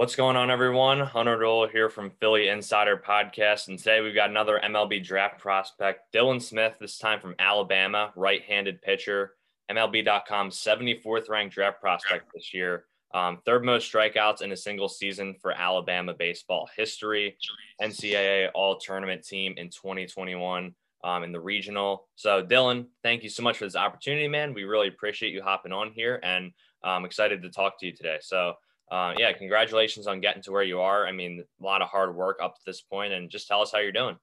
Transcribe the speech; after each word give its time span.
What's 0.00 0.16
going 0.16 0.34
on, 0.34 0.50
everyone? 0.50 1.00
Hunter 1.00 1.38
Dole 1.38 1.68
here 1.68 1.90
from 1.90 2.08
Philly 2.08 2.48
Insider 2.48 2.96
Podcast. 2.96 3.68
And 3.68 3.78
today 3.78 4.00
we've 4.00 4.14
got 4.14 4.30
another 4.30 4.58
MLB 4.64 5.04
draft 5.04 5.38
prospect, 5.38 6.10
Dylan 6.10 6.40
Smith, 6.40 6.72
this 6.80 6.96
time 6.96 7.20
from 7.20 7.34
Alabama, 7.38 8.10
right 8.16 8.42
handed 8.42 8.80
pitcher, 8.80 9.34
MLB.com 9.70 10.48
74th 10.48 11.28
ranked 11.28 11.54
draft 11.54 11.82
prospect 11.82 12.32
this 12.34 12.54
year. 12.54 12.86
Um, 13.12 13.40
third 13.44 13.62
most 13.62 13.92
strikeouts 13.92 14.40
in 14.40 14.52
a 14.52 14.56
single 14.56 14.88
season 14.88 15.34
for 15.34 15.52
Alabama 15.52 16.14
baseball 16.14 16.66
history, 16.74 17.36
NCAA 17.82 18.48
all 18.54 18.78
tournament 18.78 19.22
team 19.22 19.52
in 19.58 19.68
2021 19.68 20.74
um, 21.04 21.24
in 21.24 21.30
the 21.30 21.40
regional. 21.40 22.08
So, 22.16 22.42
Dylan, 22.42 22.86
thank 23.02 23.22
you 23.22 23.28
so 23.28 23.42
much 23.42 23.58
for 23.58 23.66
this 23.66 23.76
opportunity, 23.76 24.28
man. 24.28 24.54
We 24.54 24.64
really 24.64 24.88
appreciate 24.88 25.34
you 25.34 25.42
hopping 25.42 25.72
on 25.72 25.90
here 25.92 26.20
and 26.22 26.52
I'm 26.82 27.04
excited 27.04 27.42
to 27.42 27.50
talk 27.50 27.78
to 27.80 27.86
you 27.86 27.92
today. 27.92 28.16
So, 28.22 28.54
uh, 28.90 29.14
yeah, 29.16 29.32
congratulations 29.32 30.06
on 30.06 30.20
getting 30.20 30.42
to 30.42 30.52
where 30.52 30.62
you 30.62 30.80
are. 30.80 31.06
I 31.06 31.12
mean, 31.12 31.44
a 31.60 31.64
lot 31.64 31.82
of 31.82 31.88
hard 31.88 32.14
work 32.14 32.38
up 32.42 32.56
to 32.56 32.60
this 32.66 32.80
point, 32.80 33.12
and 33.12 33.30
just 33.30 33.46
tell 33.46 33.62
us 33.62 33.70
how 33.72 33.78
you're 33.78 33.92
doing. 33.92 34.16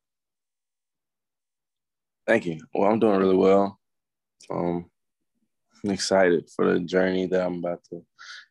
Thank 2.25 2.45
you. 2.45 2.59
Well, 2.73 2.91
I'm 2.91 2.99
doing 2.99 3.19
really 3.19 3.37
well. 3.37 3.79
Um, 4.49 4.89
I'm 5.83 5.91
excited 5.91 6.49
for 6.53 6.73
the 6.73 6.79
journey 6.81 7.27
that 7.27 7.45
I'm 7.45 7.59
about 7.59 7.83
to 7.89 8.03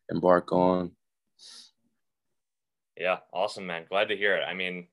embark 0.09 0.51
on. 0.51 0.91
Yeah, 2.95 3.17
awesome, 3.31 3.67
man. 3.67 3.85
Glad 3.87 4.07
to 4.07 4.17
hear 4.17 4.35
it. 4.35 4.43
I 4.43 4.55
mean, 4.55 4.87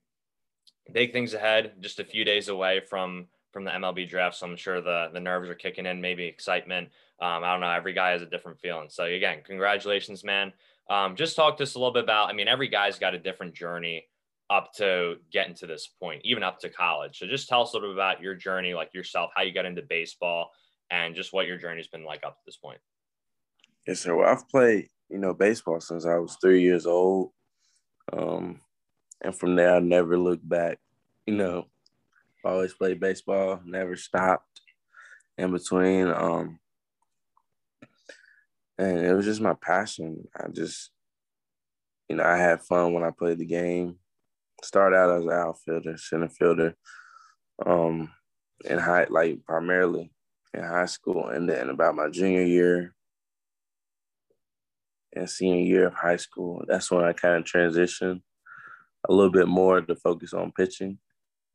big 0.91 1.11
things 1.11 1.33
ahead. 1.33 1.73
Just 1.79 1.99
a 1.99 2.03
few 2.03 2.23
days 2.23 2.49
away 2.49 2.81
from 2.87 3.27
from 3.51 3.63
the 3.63 3.71
MLB 3.71 4.07
draft, 4.07 4.35
so 4.35 4.45
I'm 4.45 4.57
sure 4.57 4.81
the 4.81 5.09
the 5.11 5.19
nerves 5.19 5.49
are 5.49 5.55
kicking 5.55 5.87
in, 5.87 6.01
maybe 6.01 6.25
excitement. 6.25 6.89
Um, 7.19 7.43
I 7.43 7.53
don't 7.53 7.61
know. 7.61 7.71
Every 7.71 7.93
guy 7.93 8.11
has 8.11 8.21
a 8.21 8.27
different 8.27 8.59
feeling. 8.59 8.89
So 8.89 9.05
again, 9.05 9.39
congratulations, 9.43 10.23
man. 10.23 10.53
Um, 10.89 11.15
just 11.15 11.35
talk 11.35 11.57
to 11.57 11.63
us 11.63 11.75
a 11.75 11.79
little 11.79 11.93
bit 11.93 12.03
about. 12.03 12.29
I 12.29 12.33
mean, 12.33 12.47
every 12.47 12.67
guy's 12.67 12.99
got 12.99 13.15
a 13.15 13.19
different 13.19 13.53
journey 13.55 14.05
up 14.49 14.71
to 14.77 15.15
getting 15.31 15.55
to 15.55 15.67
this 15.67 15.87
point, 15.99 16.21
even 16.23 16.43
up 16.43 16.59
to 16.59 16.69
college. 16.69 17.17
So 17.17 17.27
just 17.27 17.49
tell 17.49 17.63
us 17.63 17.73
a 17.73 17.77
little 17.77 17.89
bit 17.89 17.95
about 17.95 18.21
your 18.21 18.35
journey, 18.35 18.73
like 18.73 18.93
yourself, 18.93 19.31
how 19.35 19.41
you 19.41 19.53
got 19.53 19.65
into 19.65 19.81
baseball, 19.81 20.51
and 20.91 21.15
just 21.15 21.33
what 21.33 21.47
your 21.47 21.57
journey's 21.57 21.87
been 21.87 22.05
like 22.05 22.23
up 22.23 22.37
to 22.37 22.41
this 22.45 22.57
point. 22.57 22.79
Yes, 23.87 24.01
sir. 24.01 24.15
Well, 24.15 24.27
I've 24.27 24.47
played, 24.49 24.89
you 25.09 25.17
know, 25.17 25.33
baseball 25.33 25.79
since 25.79 26.05
I 26.05 26.17
was 26.17 26.37
three 26.39 26.61
years 26.61 26.85
old. 26.85 27.31
Um, 28.13 28.61
and 29.21 29.35
from 29.35 29.55
there, 29.55 29.75
I 29.75 29.79
never 29.79 30.17
looked 30.17 30.47
back. 30.47 30.79
You 31.25 31.35
know, 31.35 31.65
always 32.43 32.73
played 32.73 32.99
baseball, 32.99 33.59
never 33.65 33.95
stopped 33.95 34.61
in 35.37 35.51
between. 35.51 36.07
Um, 36.07 36.59
and 38.77 38.99
it 38.99 39.13
was 39.13 39.25
just 39.25 39.41
my 39.41 39.53
passion. 39.53 40.27
I 40.35 40.47
just, 40.49 40.91
you 42.09 42.17
know, 42.17 42.23
I 42.23 42.37
had 42.37 42.61
fun 42.61 42.93
when 42.93 43.03
I 43.03 43.11
played 43.11 43.39
the 43.39 43.45
game. 43.45 43.97
Started 44.63 44.95
out 44.95 45.17
as 45.17 45.23
an 45.23 45.31
outfielder, 45.31 45.97
center 45.97 46.29
fielder, 46.29 46.75
um, 47.65 48.09
in 48.63 48.79
high, 48.79 49.05
like 49.09 49.43
primarily 49.45 50.11
in 50.53 50.63
high 50.63 50.85
school, 50.85 51.27
and 51.27 51.47
then 51.47 51.69
about 51.69 51.95
my 51.95 52.09
junior 52.09 52.43
year 52.43 52.95
and 55.13 55.29
senior 55.29 55.61
year 55.61 55.87
of 55.87 55.93
high 55.93 56.15
school, 56.15 56.63
that's 56.67 56.89
when 56.89 57.03
I 57.03 57.13
kind 57.13 57.35
of 57.35 57.43
transitioned 57.43 58.21
a 59.07 59.13
little 59.13 59.31
bit 59.31 59.47
more 59.47 59.81
to 59.81 59.95
focus 59.95 60.33
on 60.33 60.51
pitching 60.51 60.97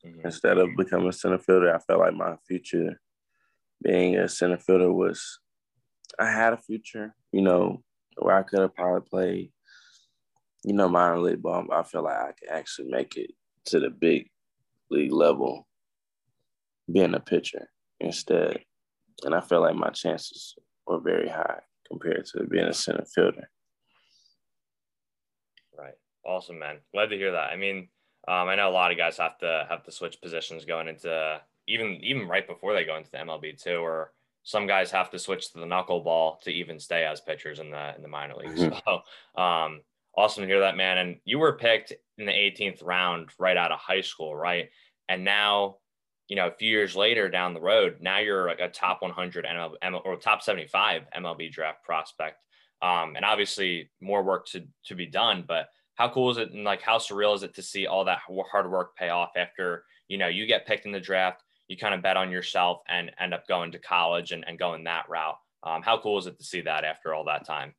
mm-hmm. 0.05 0.21
instead 0.25 0.59
of 0.59 0.69
becoming 0.77 1.09
a 1.09 1.13
center 1.13 1.39
fielder. 1.39 1.75
I 1.75 1.79
felt 1.79 2.01
like 2.01 2.15
my 2.15 2.37
future 2.47 3.01
being 3.83 4.17
a 4.17 4.29
center 4.29 4.59
fielder 4.59 4.93
was 4.93 5.41
I 6.21 6.31
had 6.31 6.53
a 6.53 6.59
future, 6.59 7.15
you 7.33 7.41
know, 7.41 7.83
where 8.19 8.37
I 8.37 8.43
could 8.43 8.61
have 8.61 8.75
probably 8.75 9.09
played, 9.09 9.53
you 10.65 10.75
know, 10.75 10.89
minor 10.89 11.19
league 11.19 11.41
ball. 11.41 11.67
I 11.73 11.83
feel 11.83 12.05
like 12.05 12.17
I 12.17 12.33
could 12.39 12.51
actually 12.51 12.89
make 12.91 13.17
it 13.17 13.31
to 13.67 13.81
the 13.81 13.89
big 13.89 14.29
league 14.91 15.13
level 15.13 15.67
being 16.93 17.15
a 17.15 17.21
pitcher 17.21 17.71
instead. 18.01 18.61
And 19.25 19.35
I 19.35 19.41
feel 19.41 19.63
like 19.63 19.75
my 19.75 19.89
chances 19.89 20.55
were 20.87 21.01
very 21.01 21.29
high 21.29 21.61
compared 21.89 22.27
to 22.27 22.45
being 22.45 22.67
a 22.67 22.75
center 22.75 23.07
fielder. 23.07 23.49
Right. 25.77 25.95
Awesome, 26.27 26.59
man. 26.59 26.81
Glad 26.93 27.07
to 27.07 27.17
hear 27.17 27.33
that. 27.33 27.51
I 27.51 27.57
mean, 27.57 27.89
um, 28.29 28.49
I 28.49 28.57
know 28.57 28.69
a 28.69 28.73
lot 28.73 28.93
of 28.93 28.99
guys 28.99 29.17
have 29.17 29.39
to 29.39 29.67
have 29.71 29.85
to 29.85 29.93
switch 29.93 30.21
positions 30.21 30.67
going 30.67 30.89
into 30.89 31.41
even 31.67 31.99
even 32.03 32.29
right 32.29 32.47
before 32.47 32.75
they 32.75 32.85
go 32.85 32.97
into 32.97 33.11
the 33.11 33.19
MLB 33.19 33.61
too, 33.63 33.77
or 33.77 34.13
some 34.43 34.67
guys 34.67 34.91
have 34.91 35.11
to 35.11 35.19
switch 35.19 35.53
to 35.53 35.61
the 35.61 35.67
knuckleball 35.67 36.41
to 36.41 36.51
even 36.51 36.79
stay 36.79 37.05
as 37.05 37.21
pitchers 37.21 37.59
in 37.59 37.71
the 37.71 37.95
in 37.95 38.03
the 38.03 38.09
minor 38.09 38.35
leagues. 38.35 38.61
Mm-hmm. 38.61 38.79
So 38.87 39.43
um, 39.43 39.81
awesome 40.17 40.43
to 40.43 40.47
hear 40.49 40.61
that, 40.61 40.77
man. 40.77 40.99
And 40.99 41.17
you 41.25 41.39
were 41.39 41.53
picked 41.53 41.93
in 42.19 42.27
the 42.27 42.33
18th 42.33 42.85
round 42.85 43.31
right 43.39 43.57
out 43.57 43.73
of 43.73 43.79
high 43.79 44.01
school, 44.01 44.35
right? 44.35 44.71
And 45.09 45.25
now, 45.25 45.77
you 46.29 46.37
know, 46.37 46.47
a 46.47 46.53
few 46.53 46.71
years 46.71 46.97
later 46.97 47.29
down 47.29 47.55
the 47.55 47.61
road, 47.61 47.99
now 48.01 48.19
you're 48.19 48.47
like 48.47 48.61
a 48.61 48.69
top 48.69 49.03
100 49.03 49.45
MLB, 49.45 50.01
or 50.05 50.17
top 50.17 50.43
75 50.43 51.03
MLB 51.17 51.51
draft 51.51 51.85
prospect. 51.85 52.45
Um, 52.83 53.15
and 53.17 53.25
obviously 53.25 53.91
more 54.01 54.23
work 54.23 54.47
to 54.49 54.65
to 54.87 54.95
be 54.95 55.07
done, 55.07 55.45
but 55.47 55.69
how 56.01 56.09
cool 56.09 56.31
is 56.31 56.39
it 56.39 56.53
and 56.53 56.65
like 56.65 56.81
how 56.81 56.97
surreal 56.97 57.35
is 57.35 57.43
it 57.43 57.55
to 57.55 57.63
see 57.63 57.87
all 57.87 58.07
that 58.07 58.21
hard 58.51 58.71
work 58.71 58.97
pay 58.97 59.11
off 59.11 59.33
after 59.37 59.85
you 60.09 60.17
know 60.17 60.29
you 60.29 60.47
get 60.47 60.67
picked 60.67 60.87
in 60.87 60.93
the 60.93 60.99
draft 60.99 61.43
you 61.71 61.77
kind 61.77 61.95
of 61.95 62.03
bet 62.03 62.17
on 62.17 62.33
yourself 62.33 62.81
and 62.89 63.13
end 63.21 63.33
up 63.33 63.47
going 63.47 63.71
to 63.71 63.79
college 63.79 64.33
and, 64.33 64.45
and 64.47 64.59
going 64.59 64.85
that 64.85 65.09
route. 65.09 65.39
Um, 65.63 65.83
how 65.83 66.01
cool 66.01 66.19
is 66.19 66.27
it 66.27 66.37
to 66.39 66.45
see 66.45 66.63
that 66.63 66.85
after 66.85 67.15
all 67.15 67.27
that 67.27 67.47
time? 67.47 67.75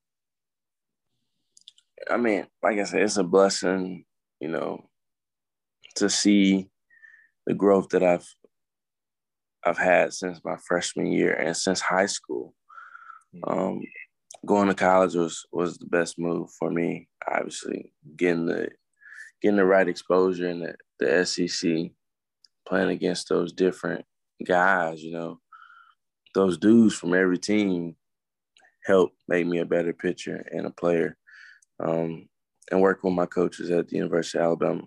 I 2.09 2.15
mean, 2.15 2.47
like 2.63 2.79
I 2.79 2.85
said, 2.85 3.01
it's 3.01 3.17
a 3.17 3.23
blessing, 3.23 4.05
you 4.39 4.47
know, 4.47 4.85
to 5.97 6.09
see 6.09 6.69
the 7.45 7.53
growth 7.53 7.89
that 7.89 8.01
I've 8.01 8.25
I've 9.65 9.77
had 9.77 10.13
since 10.13 10.39
my 10.43 10.55
freshman 10.55 11.07
year 11.07 11.33
and 11.33 11.55
since 11.55 11.81
high 11.81 12.05
school. 12.05 12.55
Mm-hmm. 13.35 13.59
Um, 13.59 13.81
going 14.45 14.69
to 14.69 14.73
college 14.73 15.15
was 15.15 15.45
was 15.51 15.77
the 15.77 15.87
best 15.87 16.17
move 16.17 16.49
for 16.57 16.71
me. 16.71 17.09
Obviously, 17.29 17.91
getting 18.15 18.45
the 18.45 18.69
getting 19.41 19.57
the 19.57 19.65
right 19.65 19.89
exposure 19.89 20.47
in 20.47 20.61
the, 20.61 20.75
the 20.99 21.25
SEC 21.25 21.91
playing 22.67 22.89
against 22.89 23.29
those 23.29 23.53
different 23.53 24.05
guys, 24.45 25.03
you 25.03 25.11
know, 25.11 25.39
those 26.33 26.57
dudes 26.57 26.95
from 26.95 27.13
every 27.13 27.37
team 27.37 27.95
helped 28.85 29.15
make 29.27 29.45
me 29.45 29.59
a 29.59 29.65
better 29.65 29.93
pitcher 29.93 30.45
and 30.51 30.65
a 30.65 30.71
player. 30.71 31.17
Um, 31.79 32.29
and 32.71 32.81
work 32.81 33.03
with 33.03 33.13
my 33.13 33.25
coaches 33.25 33.69
at 33.69 33.89
the 33.89 33.97
University 33.97 34.39
of 34.39 34.45
Alabama. 34.45 34.83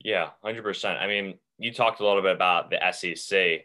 Yeah, 0.00 0.30
100%. 0.44 1.00
I 1.00 1.06
mean, 1.06 1.34
you 1.58 1.72
talked 1.72 2.00
a 2.00 2.06
little 2.06 2.22
bit 2.22 2.34
about 2.34 2.70
the 2.70 2.78
SEC. 2.92 3.64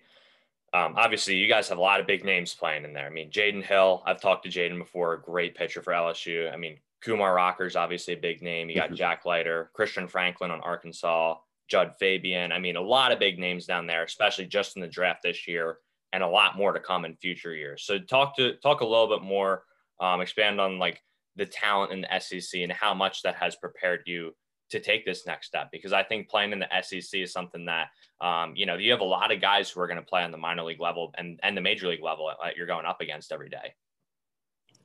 Um, 0.72 0.94
obviously, 0.96 1.36
you 1.36 1.48
guys 1.48 1.68
have 1.70 1.80
a 1.80 1.82
lot 1.82 2.00
of 2.00 2.08
big 2.08 2.24
names 2.24 2.54
playing 2.54 2.86
in 2.86 2.94
there. 2.94 3.08
I 3.08 3.10
mean, 3.10 3.32
Jaden 3.32 3.64
Hill, 3.64 4.04
I've 4.06 4.22
talked 4.22 4.46
to 4.46 4.50
Jaden 4.50 4.78
before, 4.78 5.18
great 5.18 5.56
pitcher 5.56 5.82
for 5.82 5.92
LSU. 5.92 6.54
I 6.54 6.58
mean, 6.58 6.78
Kumar 7.02 7.34
Rocker's 7.34 7.76
obviously 7.76 8.14
a 8.14 8.18
big 8.18 8.42
name. 8.42 8.70
You 8.70 8.76
got 8.76 8.88
mm-hmm. 8.88 8.96
Jack 8.96 9.26
Leiter, 9.26 9.72
Christian 9.74 10.08
Franklin 10.08 10.52
on 10.52 10.62
Arkansas, 10.62 11.38
Jud 11.70 11.94
Fabian. 12.00 12.52
I 12.52 12.60
mean, 12.60 12.76
a 12.76 12.82
lot 12.82 13.12
of 13.12 13.20
big 13.20 13.40
names 13.40 13.66
down 13.66 13.88
there, 13.88 14.04
especially 14.04 14.46
just 14.46 14.76
in 14.76 14.82
the 14.82 14.88
draft 14.88 15.22
this 15.24 15.48
year, 15.48 15.78
and 16.12 16.24
a 16.24 16.28
lot 16.28 16.58
more 16.58 16.74
to 16.74 16.80
come 16.80 17.06
in 17.06 17.16
future 17.16 17.54
years. 17.54 17.84
So 17.84 18.00
talk 18.00 18.36
to 18.38 18.56
talk 18.56 18.82
a 18.82 18.86
little 18.86 19.08
bit 19.08 19.22
more, 19.22 19.64
um, 20.00 20.22
expand 20.22 20.60
on 20.60 20.80
like 20.80 21.02
the 21.36 21.46
talent 21.46 21.92
in 21.92 22.02
the 22.02 22.20
SEC 22.20 22.62
and 22.62 22.72
how 22.72 22.94
much 22.94 23.22
that 23.22 23.36
has 23.36 23.56
prepared 23.56 24.02
you 24.06 24.36
to 24.72 24.80
take 24.80 25.06
this 25.06 25.26
next 25.26 25.48
step. 25.48 25.70
Because 25.72 25.94
I 25.94 26.04
think 26.04 26.30
playing 26.30 26.52
in 26.52 26.60
the 26.60 26.82
SEC 26.82 27.22
is 27.22 27.32
something 27.32 27.66
that 27.66 27.88
um, 28.22 28.54
you 28.56 28.66
know 28.66 28.76
you 28.76 28.92
have 28.92 29.02
a 29.02 29.06
lot 29.06 29.32
of 29.32 29.42
guys 29.42 29.70
who 29.70 29.80
are 29.82 29.88
going 29.88 29.98
to 29.98 30.06
play 30.06 30.24
on 30.24 30.32
the 30.32 30.38
minor 30.38 30.64
league 30.64 30.82
level 30.82 31.14
and 31.18 31.40
and 31.44 31.56
the 31.56 31.62
major 31.62 31.88
league 31.88 32.04
level 32.04 32.32
that 32.44 32.58
you're 32.58 32.68
going 32.68 32.86
up 32.86 33.02
against 33.02 33.32
every 33.32 33.50
day. 33.50 33.76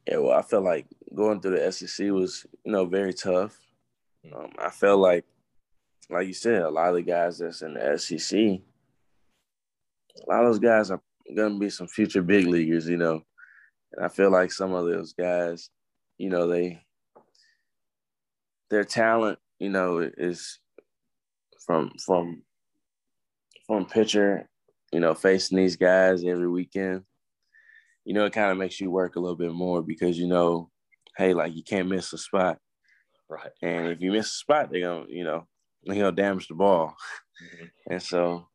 Yeah, 0.06 0.18
well, 0.18 0.38
I 0.38 0.42
feel 0.42 0.60
like 0.60 0.86
going 1.14 1.40
through 1.40 1.58
the 1.58 1.72
SEC 1.72 2.10
was 2.10 2.46
you 2.64 2.72
know 2.72 2.84
very 2.84 3.14
tough. 3.14 3.58
Hmm. 4.26 4.34
Um, 4.34 4.50
I 4.58 4.68
felt 4.68 5.00
like 5.00 5.24
like 6.10 6.26
you 6.26 6.34
said, 6.34 6.62
a 6.62 6.70
lot 6.70 6.90
of 6.90 6.94
the 6.96 7.02
guys 7.02 7.38
that's 7.38 7.62
in 7.62 7.74
the 7.74 7.98
SEC, 7.98 8.38
a 8.38 8.60
lot 10.28 10.44
of 10.44 10.52
those 10.52 10.58
guys 10.58 10.90
are 10.90 11.00
going 11.34 11.54
to 11.54 11.58
be 11.58 11.70
some 11.70 11.88
future 11.88 12.22
big 12.22 12.46
leaguers, 12.46 12.88
you 12.88 12.96
know. 12.96 13.22
And 13.92 14.04
I 14.04 14.08
feel 14.08 14.30
like 14.30 14.52
some 14.52 14.72
of 14.72 14.86
those 14.86 15.12
guys, 15.12 15.70
you 16.18 16.30
know, 16.30 16.46
they 16.46 16.82
their 18.70 18.84
talent, 18.84 19.38
you 19.58 19.70
know, 19.70 19.98
is 19.98 20.58
from 21.64 21.92
from 22.04 22.42
from 23.66 23.86
pitcher, 23.86 24.48
you 24.92 25.00
know, 25.00 25.14
facing 25.14 25.58
these 25.58 25.76
guys 25.76 26.24
every 26.24 26.48
weekend. 26.48 27.02
You 28.04 28.14
know, 28.14 28.26
it 28.26 28.32
kind 28.32 28.50
of 28.50 28.58
makes 28.58 28.80
you 28.80 28.90
work 28.90 29.16
a 29.16 29.20
little 29.20 29.36
bit 29.36 29.52
more 29.52 29.82
because 29.82 30.18
you 30.18 30.26
know, 30.26 30.70
hey, 31.16 31.34
like 31.34 31.54
you 31.54 31.62
can't 31.62 31.88
miss 31.88 32.12
a 32.12 32.18
spot. 32.18 32.58
Right. 33.28 33.50
And 33.62 33.88
if 33.88 34.00
you 34.00 34.12
miss 34.12 34.26
a 34.26 34.38
spot, 34.38 34.68
they're 34.70 34.82
gonna, 34.82 35.06
you 35.08 35.24
know, 35.24 35.46
you 35.86 36.02
know, 36.02 36.10
damage 36.10 36.48
the 36.48 36.54
ball. 36.54 36.96
Mm-hmm. 37.42 37.64
And 37.90 38.02
so 38.02 38.46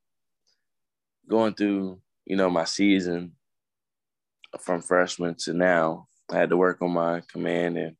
going 1.29 1.53
through, 1.53 2.01
you 2.25 2.35
know, 2.35 2.49
my 2.49 2.63
season 2.63 3.33
from 4.59 4.81
freshman 4.81 5.35
to 5.39 5.53
now, 5.53 6.07
I 6.31 6.37
had 6.37 6.49
to 6.49 6.57
work 6.57 6.81
on 6.81 6.91
my 6.91 7.21
command 7.31 7.77
and 7.77 7.95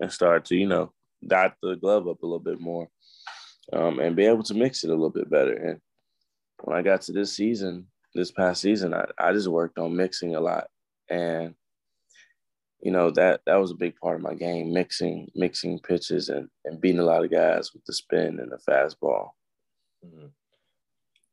and 0.00 0.12
start 0.12 0.44
to, 0.46 0.56
you 0.56 0.68
know, 0.68 0.92
dot 1.26 1.54
the 1.62 1.74
glove 1.74 2.06
up 2.06 2.22
a 2.22 2.26
little 2.26 2.38
bit 2.38 2.60
more 2.60 2.88
um, 3.72 3.98
and 3.98 4.16
be 4.16 4.26
able 4.26 4.42
to 4.44 4.54
mix 4.54 4.84
it 4.84 4.90
a 4.90 4.94
little 4.94 5.10
bit 5.10 5.30
better. 5.30 5.54
And 5.54 5.80
when 6.62 6.76
I 6.76 6.82
got 6.82 7.02
to 7.02 7.12
this 7.12 7.34
season, 7.34 7.86
this 8.14 8.30
past 8.30 8.62
season, 8.62 8.94
I, 8.94 9.06
I 9.18 9.32
just 9.32 9.48
worked 9.48 9.78
on 9.78 9.96
mixing 9.96 10.34
a 10.34 10.40
lot. 10.40 10.68
And, 11.10 11.54
you 12.80 12.90
know, 12.90 13.10
that 13.10 13.40
that 13.46 13.56
was 13.56 13.70
a 13.70 13.76
big 13.76 13.96
part 13.96 14.16
of 14.16 14.22
my 14.22 14.34
game, 14.34 14.72
mixing, 14.72 15.30
mixing 15.34 15.78
pitches 15.80 16.28
and, 16.28 16.48
and 16.64 16.80
beating 16.80 17.00
a 17.00 17.04
lot 17.04 17.24
of 17.24 17.30
guys 17.30 17.72
with 17.72 17.84
the 17.84 17.92
spin 17.92 18.38
and 18.40 18.52
the 18.52 18.58
fastball. 18.58 19.30
Mm-hmm. 20.06 20.26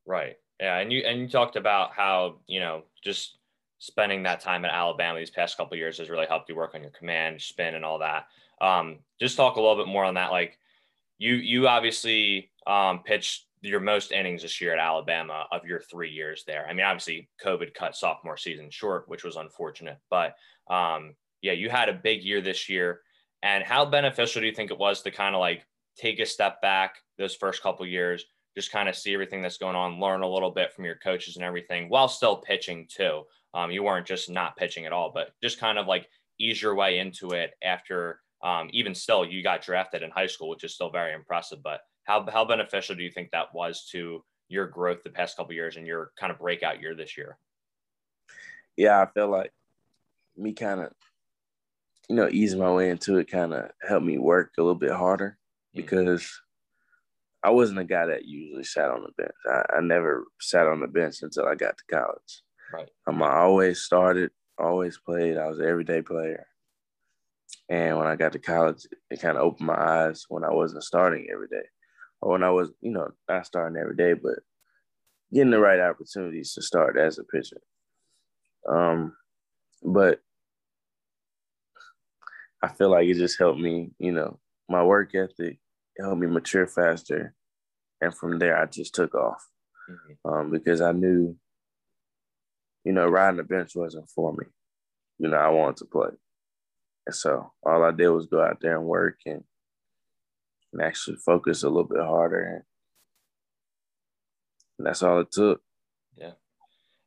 Right. 0.06 0.38
Yeah. 0.60 0.78
And 0.78 0.92
you 0.92 1.02
and 1.02 1.20
you 1.20 1.28
talked 1.28 1.56
about 1.56 1.92
how, 1.92 2.38
you 2.48 2.60
know, 2.60 2.84
just 3.04 3.38
spending 3.80 4.24
that 4.24 4.40
time 4.40 4.66
at 4.66 4.72
Alabama 4.72 5.20
these 5.20 5.30
past 5.30 5.58
couple 5.58 5.78
years 5.78 5.98
has 5.98 6.10
really 6.10 6.28
helped 6.28 6.50
you 6.50 6.56
work 6.56 6.74
on 6.74 6.82
your 6.82 6.92
command, 6.92 7.42
spin, 7.42 7.76
and 7.76 7.86
all 7.86 8.00
that. 8.00 8.28
Um, 8.62 9.00
just 9.20 9.38
talk 9.38 9.58
a 9.58 9.62
little 9.62 9.76
bit 9.76 9.92
more 9.92 10.06
on 10.06 10.14
that. 10.16 10.32
Like 10.32 10.58
you, 11.18 11.36
you 11.36 11.68
obviously 11.68 12.50
um, 12.66 13.04
pitched 13.04 13.46
your 13.62 13.80
most 13.80 14.12
innings 14.12 14.42
this 14.42 14.62
year 14.62 14.74
at 14.74 14.80
Alabama 14.80 15.46
of 15.52 15.66
your 15.66 15.82
three 15.82 16.12
years 16.12 16.44
there. 16.46 16.66
I 16.68 16.74
mean, 16.74 16.86
obviously, 16.86 17.28
COVID 17.44 17.74
cut 17.74 17.96
sophomore 17.96 18.38
season 18.38 18.70
short, 18.70 19.10
which 19.10 19.24
was 19.24 19.36
unfortunate. 19.36 19.98
But 20.10 20.36
um, 20.70 21.16
yeah, 21.46 21.54
you 21.54 21.70
had 21.70 21.90
a 21.90 21.94
big 21.94 22.24
year 22.24 22.42
this 22.42 22.68
year. 22.68 23.02
And 23.44 23.64
how 23.64 23.86
beneficial 23.86 24.42
do 24.42 24.48
you 24.48 24.54
think 24.54 24.72
it 24.72 24.80
was 24.80 25.04
to 25.04 25.12
kind 25.12 25.36
of 25.36 25.40
like 25.40 25.64
take 25.96 26.20
a 26.20 26.26
step 26.26 26.60
back 26.62 26.96
those 27.20 27.36
first 27.36 27.62
couple 27.62 27.86
years, 27.86 28.26
just 28.56 28.72
kind 28.72 28.90
of 28.90 28.96
see 28.96 29.14
everything 29.14 29.44
that's 29.44 29.60
going 29.60 29.76
on, 29.76 30.00
learn 30.00 30.24
a 30.24 30.28
little 30.28 30.50
bit 30.50 30.74
from 30.74 30.86
your 30.86 30.96
coaches 30.96 31.36
and 31.36 31.46
everything 31.46 31.88
while 31.88 32.08
still 32.08 32.38
pitching 32.38 32.88
too? 32.90 33.22
Um, 33.54 33.70
you 33.70 33.84
weren't 33.84 34.08
just 34.08 34.30
not 34.30 34.58
pitching 34.58 34.88
at 34.88 34.92
all, 34.92 35.12
but 35.14 35.30
just 35.44 35.60
kind 35.60 35.78
of 35.78 35.86
like 35.86 36.10
ease 36.40 36.62
your 36.62 36.74
way 36.74 36.98
into 36.98 37.32
it 37.32 37.52
after 37.64 38.20
um, 38.44 38.70
even 38.74 38.96
still 38.96 39.24
you 39.24 39.44
got 39.44 39.62
drafted 39.62 40.02
in 40.02 40.10
high 40.10 40.28
school, 40.28 40.50
which 40.50 40.64
is 40.64 40.74
still 40.74 40.90
very 40.90 41.14
impressive. 41.14 41.62
But 41.64 41.82
how, 42.06 42.26
how 42.32 42.44
beneficial 42.44 42.96
do 42.96 43.04
you 43.04 43.12
think 43.12 43.30
that 43.32 43.54
was 43.54 43.88
to 43.92 44.24
your 44.50 44.66
growth 44.68 45.04
the 45.04 45.10
past 45.12 45.38
couple 45.38 45.54
years 45.54 45.78
and 45.78 45.86
your 45.86 46.12
kind 46.20 46.32
of 46.32 46.40
breakout 46.40 46.82
year 46.82 46.96
this 46.96 47.16
year? 47.16 47.38
Yeah, 48.76 49.02
I 49.02 49.06
feel 49.06 49.30
like 49.30 49.52
me 50.36 50.54
kind 50.54 50.82
of, 50.82 50.92
you 52.10 52.16
know, 52.16 52.30
easing 52.30 52.60
my 52.60 52.72
way 52.72 52.90
into 52.90 53.18
it 53.18 53.32
kind 53.32 53.54
of 53.54 53.70
helped 53.88 54.06
me 54.06 54.18
work 54.18 54.52
a 54.58 54.62
little 54.62 54.76
bit 54.76 54.92
harder 54.92 55.38
mm-hmm. 55.76 55.82
because 55.82 56.32
I 57.44 57.52
wasn't 57.52 57.80
a 57.80 57.86
guy 57.86 58.08
that 58.08 58.26
usually 58.26 58.64
sat 58.64 58.90
on 58.90 59.04
the 59.04 59.12
bench. 59.18 59.36
I, 59.48 59.78
I, 59.78 59.82
never 59.82 60.26
sat 60.40 60.68
on 60.68 60.80
the 60.80 60.88
bench 60.88 61.18
until 61.22 61.46
I 61.46 61.54
got 61.54 61.78
to 61.78 61.84
college. 61.96 62.42
Right. 62.74 62.90
Um, 63.06 63.22
I 63.22 63.38
always 63.38 63.82
started, 63.82 64.32
always 64.58 64.98
played. 64.98 65.38
I 65.38 65.48
was 65.48 65.60
an 65.60 65.68
everyday 65.68 66.02
player. 66.02 66.48
And 67.70 67.98
when 67.98 68.08
I 68.08 68.16
got 68.16 68.32
to 68.34 68.40
college, 68.40 68.88
it 69.10 69.22
kind 69.22 69.38
of 69.38 69.44
opened 69.44 69.68
my 69.68 69.76
eyes 69.76 70.26
when 70.28 70.44
I 70.44 70.52
wasn't 70.52 70.84
starting 70.84 71.28
every 71.32 71.48
day, 71.48 71.68
or 72.22 72.32
when 72.32 72.44
I 72.44 72.50
was, 72.50 72.70
you 72.82 72.92
know, 72.92 73.10
not 73.30 73.46
starting 73.46 73.80
every 73.80 73.96
day, 73.96 74.14
but 74.14 74.40
getting 75.32 75.52
the 75.52 75.60
right 75.60 75.80
opportunities 75.80 76.54
to 76.54 76.62
start 76.62 76.98
as 76.98 77.20
a 77.20 77.24
pitcher. 77.24 77.62
Um, 78.68 79.16
but 79.84 80.22
I 82.66 82.70
feel 82.70 82.90
like 82.90 83.08
it 83.08 83.14
just 83.14 83.38
helped 83.38 83.60
me, 83.60 83.92
you 84.00 84.12
know, 84.12 84.40
my 84.68 84.84
work 84.84 85.14
ethic 85.14 85.60
helped 86.00 86.20
me 86.20 86.26
mature 86.26 86.66
faster, 86.66 87.36
and 88.02 88.14
from 88.14 88.40
there 88.40 88.58
I 88.58 88.66
just 88.66 88.96
took 88.96 89.14
off 89.14 89.48
mm-hmm. 89.88 90.30
um, 90.30 90.52
because 90.52 90.82
I 90.82 90.92
knew, 90.92 91.38
you 92.84 92.92
know, 92.92 93.08
riding 93.08 93.38
the 93.38 93.44
bench 93.44 93.76
wasn't 93.76 94.10
for 94.10 94.34
me. 94.34 94.46
You 95.20 95.30
know, 95.30 95.38
I 95.38 95.50
wanted 95.50 95.78
to 95.78 95.86
play. 95.86 96.10
And 97.06 97.16
so 97.16 97.52
all 97.64 97.84
I 97.84 97.92
did 97.92 98.10
was 98.10 98.26
go 98.26 98.42
out 98.42 98.58
there 98.62 98.78
and 98.78 98.88
work 98.88 99.20
and, 99.28 99.44
and 100.74 100.82
actually 100.82 101.18
focus 101.18 101.62
a 101.62 101.68
little 101.68 101.84
bit 101.84 102.02
harder. 102.02 102.66
And 104.80 104.88
that's 104.88 105.04
all 105.04 105.20
it 105.20 105.32
took. 105.32 105.62
Yeah. 106.18 106.32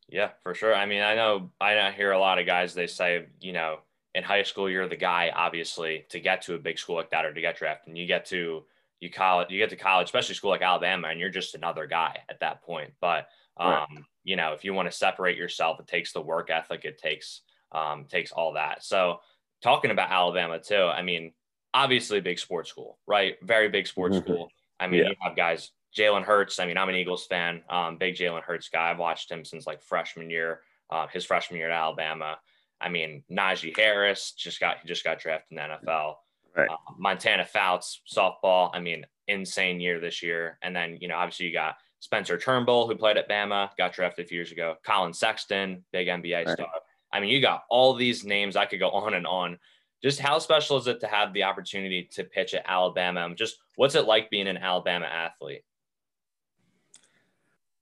Yeah, 0.08 0.30
for 0.44 0.54
sure. 0.54 0.74
I 0.74 0.86
mean, 0.86 1.02
I 1.02 1.16
know 1.16 1.50
I 1.60 1.90
hear 1.90 2.12
a 2.12 2.20
lot 2.20 2.38
of 2.38 2.46
guys, 2.46 2.74
they 2.74 2.86
say, 2.86 3.26
you 3.40 3.52
know, 3.52 3.80
in 4.18 4.24
high 4.24 4.42
school, 4.42 4.68
you're 4.68 4.88
the 4.88 4.96
guy, 4.96 5.32
obviously, 5.34 6.04
to 6.10 6.18
get 6.20 6.42
to 6.42 6.54
a 6.54 6.58
big 6.58 6.78
school 6.78 6.96
like 6.96 7.10
that 7.10 7.24
or 7.24 7.32
to 7.32 7.40
get 7.40 7.56
drafted. 7.56 7.88
And 7.88 7.96
you 7.96 8.06
get 8.06 8.26
to 8.26 8.64
you 9.00 9.10
college, 9.10 9.48
you 9.50 9.58
get 9.58 9.70
to 9.70 9.76
college, 9.76 10.06
especially 10.06 10.34
school 10.34 10.50
like 10.50 10.60
Alabama, 10.60 11.08
and 11.08 11.20
you're 11.20 11.30
just 11.30 11.54
another 11.54 11.86
guy 11.86 12.18
at 12.28 12.40
that 12.40 12.62
point. 12.62 12.90
But 13.00 13.28
um, 13.56 13.70
right. 13.70 13.88
you 14.24 14.36
know, 14.36 14.52
if 14.52 14.64
you 14.64 14.74
want 14.74 14.90
to 14.90 14.96
separate 14.96 15.38
yourself, 15.38 15.78
it 15.80 15.86
takes 15.86 16.12
the 16.12 16.20
work 16.20 16.50
ethic, 16.50 16.84
it 16.84 16.98
takes 16.98 17.42
um, 17.72 18.06
takes 18.06 18.32
all 18.32 18.54
that. 18.54 18.84
So 18.84 19.20
talking 19.62 19.92
about 19.92 20.10
Alabama 20.10 20.58
too, 20.58 20.82
I 20.82 21.02
mean, 21.02 21.32
obviously 21.72 22.20
big 22.20 22.40
sports 22.40 22.70
school, 22.70 22.98
right? 23.06 23.36
Very 23.42 23.68
big 23.68 23.86
sports 23.86 24.16
mm-hmm. 24.16 24.24
school. 24.24 24.50
I 24.80 24.88
mean, 24.88 25.02
yeah. 25.02 25.10
you 25.10 25.16
have 25.20 25.36
guys, 25.36 25.70
Jalen 25.96 26.24
Hurts. 26.24 26.58
I 26.58 26.66
mean, 26.66 26.76
I'm 26.76 26.88
an 26.88 26.94
Eagles 26.94 27.26
fan, 27.26 27.62
um, 27.70 27.98
big 27.98 28.16
Jalen 28.16 28.42
Hurts 28.42 28.68
guy. 28.68 28.90
I've 28.90 28.98
watched 28.98 29.30
him 29.30 29.44
since 29.44 29.66
like 29.66 29.82
freshman 29.82 30.30
year, 30.30 30.60
uh, 30.90 31.06
his 31.12 31.24
freshman 31.24 31.58
year 31.58 31.70
at 31.70 31.76
Alabama. 31.76 32.38
I 32.80 32.88
mean, 32.88 33.22
Najee 33.30 33.76
Harris 33.76 34.32
just 34.32 34.60
got 34.60 34.84
just 34.86 35.04
got 35.04 35.18
drafted 35.18 35.50
in 35.50 35.56
the 35.56 35.90
NFL. 35.90 36.14
Right. 36.56 36.68
Uh, 36.68 36.76
Montana 36.98 37.44
Fouts 37.44 38.00
softball. 38.12 38.70
I 38.72 38.80
mean, 38.80 39.04
insane 39.26 39.80
year 39.80 40.00
this 40.00 40.22
year. 40.22 40.58
And 40.62 40.74
then 40.74 40.98
you 41.00 41.08
know, 41.08 41.16
obviously 41.16 41.46
you 41.46 41.52
got 41.52 41.76
Spencer 42.00 42.38
Turnbull 42.38 42.86
who 42.86 42.96
played 42.96 43.16
at 43.16 43.28
Bama, 43.28 43.70
got 43.76 43.92
drafted 43.92 44.24
a 44.24 44.28
few 44.28 44.36
years 44.36 44.52
ago. 44.52 44.76
Collin 44.84 45.12
Sexton, 45.12 45.84
big 45.92 46.08
NBA 46.08 46.46
right. 46.46 46.56
star. 46.56 46.68
I 47.12 47.20
mean, 47.20 47.30
you 47.30 47.40
got 47.40 47.64
all 47.70 47.94
these 47.94 48.24
names. 48.24 48.56
I 48.56 48.66
could 48.66 48.80
go 48.80 48.90
on 48.90 49.14
and 49.14 49.26
on. 49.26 49.58
Just 50.02 50.20
how 50.20 50.38
special 50.38 50.76
is 50.76 50.86
it 50.86 51.00
to 51.00 51.08
have 51.08 51.32
the 51.32 51.42
opportunity 51.42 52.08
to 52.12 52.22
pitch 52.22 52.54
at 52.54 52.64
Alabama? 52.66 53.34
Just 53.34 53.56
what's 53.76 53.96
it 53.96 54.06
like 54.06 54.30
being 54.30 54.46
an 54.46 54.56
Alabama 54.56 55.06
athlete? 55.06 55.62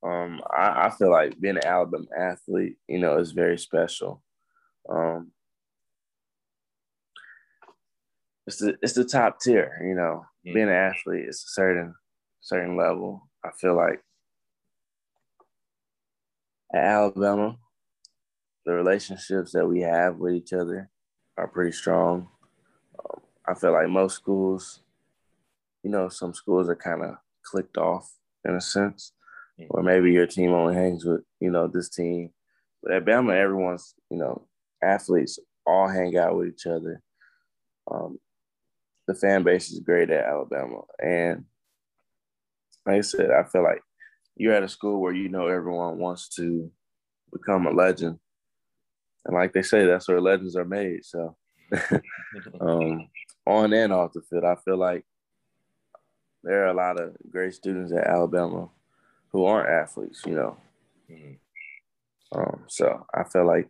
Um, 0.02 0.40
I, 0.50 0.86
I 0.86 0.90
feel 0.90 1.10
like 1.10 1.38
being 1.40 1.56
an 1.56 1.66
Alabama 1.66 2.06
athlete, 2.16 2.78
you 2.88 2.98
know, 2.98 3.18
is 3.18 3.32
very 3.32 3.58
special. 3.58 4.22
Um, 4.88 5.32
it's 8.46 8.58
the 8.58 8.76
it's 8.82 8.92
the 8.92 9.04
top 9.04 9.40
tier, 9.40 9.82
you 9.84 9.94
know. 9.94 10.24
Mm-hmm. 10.46 10.54
Being 10.54 10.68
an 10.68 10.74
athlete 10.74 11.28
is 11.28 11.44
a 11.44 11.50
certain 11.50 11.94
certain 12.40 12.76
level. 12.76 13.28
I 13.44 13.50
feel 13.60 13.76
like 13.76 14.02
at 16.72 16.84
Alabama, 16.84 17.56
the 18.64 18.72
relationships 18.72 19.52
that 19.52 19.66
we 19.66 19.80
have 19.80 20.16
with 20.16 20.34
each 20.34 20.52
other 20.52 20.90
are 21.36 21.48
pretty 21.48 21.72
strong. 21.72 22.28
Um, 22.98 23.20
I 23.46 23.54
feel 23.54 23.72
like 23.72 23.88
most 23.88 24.16
schools, 24.16 24.80
you 25.82 25.90
know, 25.90 26.08
some 26.08 26.34
schools 26.34 26.68
are 26.68 26.76
kind 26.76 27.02
of 27.02 27.16
clicked 27.42 27.78
off 27.78 28.12
in 28.44 28.54
a 28.54 28.60
sense, 28.60 29.12
mm-hmm. 29.60 29.68
or 29.70 29.82
maybe 29.82 30.12
your 30.12 30.26
team 30.26 30.52
only 30.52 30.74
hangs 30.74 31.04
with, 31.04 31.22
you 31.40 31.50
know, 31.50 31.66
this 31.66 31.88
team. 31.88 32.30
But 32.82 32.92
at 32.92 33.04
Bama, 33.04 33.36
everyone's, 33.36 33.94
you 34.10 34.18
know, 34.18 34.46
athletes 34.82 35.38
all 35.66 35.88
hang 35.88 36.16
out 36.16 36.36
with 36.36 36.48
each 36.48 36.66
other. 36.66 37.02
Um, 37.90 38.18
the 39.06 39.14
fan 39.14 39.42
base 39.42 39.70
is 39.70 39.80
great 39.80 40.10
at 40.10 40.24
Alabama. 40.24 40.82
And 41.02 41.44
like 42.84 42.98
I 42.98 43.00
said, 43.00 43.30
I 43.30 43.44
feel 43.44 43.62
like 43.62 43.80
you're 44.36 44.54
at 44.54 44.62
a 44.62 44.68
school 44.68 45.00
where 45.00 45.14
you 45.14 45.28
know 45.28 45.46
everyone 45.46 45.98
wants 45.98 46.28
to 46.36 46.70
become 47.32 47.66
a 47.66 47.70
legend 47.70 48.18
and 49.26 49.34
like 49.34 49.52
they 49.52 49.62
say, 49.62 49.84
that's 49.84 50.08
where 50.08 50.20
legends 50.20 50.56
are 50.56 50.64
made. 50.64 51.04
So, 51.04 51.36
um, 52.60 53.08
on 53.44 53.72
and 53.72 53.92
off 53.92 54.12
the 54.12 54.22
field, 54.22 54.44
I 54.44 54.54
feel 54.64 54.76
like 54.76 55.04
there 56.44 56.64
are 56.64 56.68
a 56.68 56.74
lot 56.74 57.00
of 57.00 57.16
great 57.28 57.52
students 57.54 57.92
at 57.92 58.06
Alabama 58.06 58.68
who 59.32 59.44
aren't 59.44 59.68
athletes, 59.68 60.22
you 60.24 60.36
know. 60.36 60.56
Mm-hmm. 61.10 62.38
Um, 62.38 62.64
so 62.68 63.04
I 63.12 63.24
feel 63.24 63.46
like, 63.46 63.68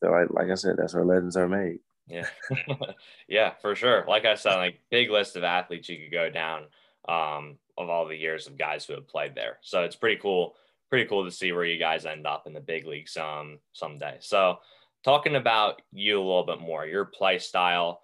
Feel 0.00 0.12
like, 0.12 0.30
like 0.30 0.50
I 0.50 0.54
said, 0.54 0.76
that's 0.76 0.94
where 0.94 1.04
legends 1.04 1.36
are 1.36 1.48
made. 1.48 1.78
Yeah, 2.06 2.28
yeah, 3.28 3.54
for 3.60 3.74
sure. 3.74 4.04
Like 4.06 4.24
I 4.24 4.34
said, 4.34 4.56
like 4.56 4.80
big 4.90 5.10
list 5.10 5.36
of 5.36 5.44
athletes 5.44 5.88
you 5.88 5.98
could 5.98 6.12
go 6.12 6.30
down 6.30 6.64
um, 7.08 7.58
of 7.76 7.88
all 7.88 8.06
the 8.06 8.16
years 8.16 8.46
of 8.46 8.58
guys 8.58 8.84
who 8.84 8.94
have 8.94 9.08
played 9.08 9.34
there. 9.34 9.58
So 9.62 9.82
it's 9.82 9.96
pretty 9.96 10.20
cool 10.20 10.54
pretty 10.88 11.08
cool 11.08 11.24
to 11.24 11.30
see 11.30 11.52
where 11.52 11.64
you 11.64 11.78
guys 11.78 12.06
end 12.06 12.26
up 12.26 12.46
in 12.46 12.52
the 12.52 12.60
big 12.60 12.86
leagues 12.86 13.16
um, 13.16 13.58
someday. 13.72 14.16
So, 14.20 14.58
talking 15.04 15.36
about 15.36 15.82
you 15.92 16.18
a 16.18 16.22
little 16.22 16.46
bit 16.46 16.60
more, 16.60 16.86
your 16.86 17.04
play 17.04 17.38
style. 17.38 18.00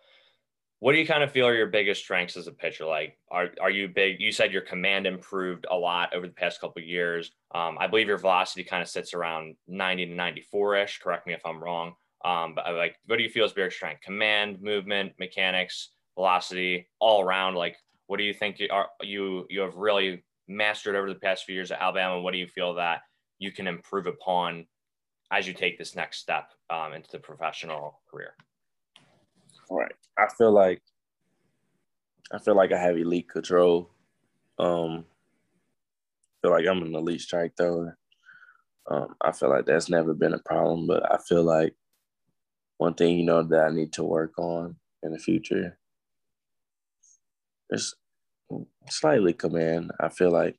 What 0.83 0.95
do 0.95 0.99
you 0.99 1.07
kind 1.07 1.23
of 1.23 1.31
feel 1.31 1.47
are 1.47 1.55
your 1.55 1.69
biggest 1.69 2.03
strengths 2.03 2.37
as 2.37 2.49
a 2.49 2.53
pitcher? 2.53 2.85
Like, 2.85 3.17
are, 3.31 3.51
are 3.61 3.71
you 3.71 3.87
big? 3.87 4.21
You 4.21 4.33
said 4.33 4.51
your 4.51 4.63
command 4.63 5.07
improved 5.07 5.65
a 5.71 5.77
lot 5.77 6.13
over 6.13 6.27
the 6.27 6.33
past 6.33 6.61
couple 6.61 6.83
years. 6.83 7.31
Um, 7.55 7.79
I 7.79 7.87
believe 7.87 8.09
your 8.09 8.19
velocity 8.19 8.65
kind 8.65 8.83
of 8.83 8.89
sits 8.89 9.15
around 9.15 9.55
90 9.69 10.07
to 10.07 10.13
94 10.13 10.77
ish. 10.79 10.99
Correct 10.99 11.25
me 11.25 11.35
if 11.35 11.47
I'm 11.47 11.63
wrong. 11.63 11.95
Um, 12.25 12.57
but 12.57 12.65
like, 12.75 12.97
what 13.07 13.19
do 13.19 13.23
you 13.23 13.31
feel 13.31 13.45
is 13.45 13.53
bigger 13.53 13.71
strength? 13.71 14.03
Command, 14.03 14.61
movement, 14.61 15.13
mechanics, 15.21 15.91
velocity, 16.17 16.89
all 16.99 17.23
around. 17.23 17.55
Like, 17.55 17.77
what 18.09 18.17
do 18.17 18.25
you 18.25 18.35
think 18.35 18.59
you 18.59 18.67
are 18.73 18.89
you 19.03 19.47
you 19.51 19.61
have 19.61 19.77
really 19.77 20.25
mastered 20.49 20.97
over 20.97 21.09
the 21.09 21.21
past 21.21 21.45
few 21.45 21.55
years 21.55 21.71
at 21.71 21.81
Alabama? 21.81 22.21
What 22.21 22.33
do 22.33 22.39
you 22.39 22.49
feel 22.49 22.75
that 22.75 23.03
you 23.39 23.53
can 23.53 23.69
improve 23.69 24.09
upon 24.09 24.67
as 25.31 25.47
you 25.47 25.55
take 25.55 25.79
this 25.79 25.95
next 25.95 26.19
step 26.19 26.51
um, 26.71 26.93
into 26.93 27.09
the 27.13 27.21
professional 27.21 28.03
career? 28.11 28.35
Right. 29.73 29.95
I 30.19 30.27
feel 30.37 30.53
like 30.53 30.83
I 32.31 32.39
feel 32.39 32.55
like 32.55 32.73
I 32.73 32.79
have 32.79 32.99
elite 32.99 33.29
control. 33.29 33.89
Um, 34.59 35.07
feel 36.43 36.51
like 36.51 36.67
I'm 36.67 36.83
an 36.83 36.95
elite 36.95 37.23
strike 37.23 37.57
thrower. 37.57 37.97
Um, 38.91 39.15
I 39.23 39.33
feel 39.33 39.49
like 39.49 39.65
that's 39.65 39.89
never 39.89 40.13
been 40.13 40.35
a 40.35 40.39
problem, 40.41 40.87
but 40.87 41.11
I 41.11 41.17
feel 41.17 41.43
like 41.43 41.75
one 42.77 42.95
thing 42.95 43.19
you 43.19 43.25
know 43.25 43.43
that 43.43 43.65
I 43.67 43.71
need 43.71 43.93
to 43.95 44.05
work 44.05 44.39
on 44.39 44.77
in 45.03 45.13
the 45.13 45.19
future 45.19 45.79
is 47.71 47.95
slightly 48.91 49.33
command. 49.33 49.93
I 50.01 50.11
feel 50.11 50.31
like 50.31 50.59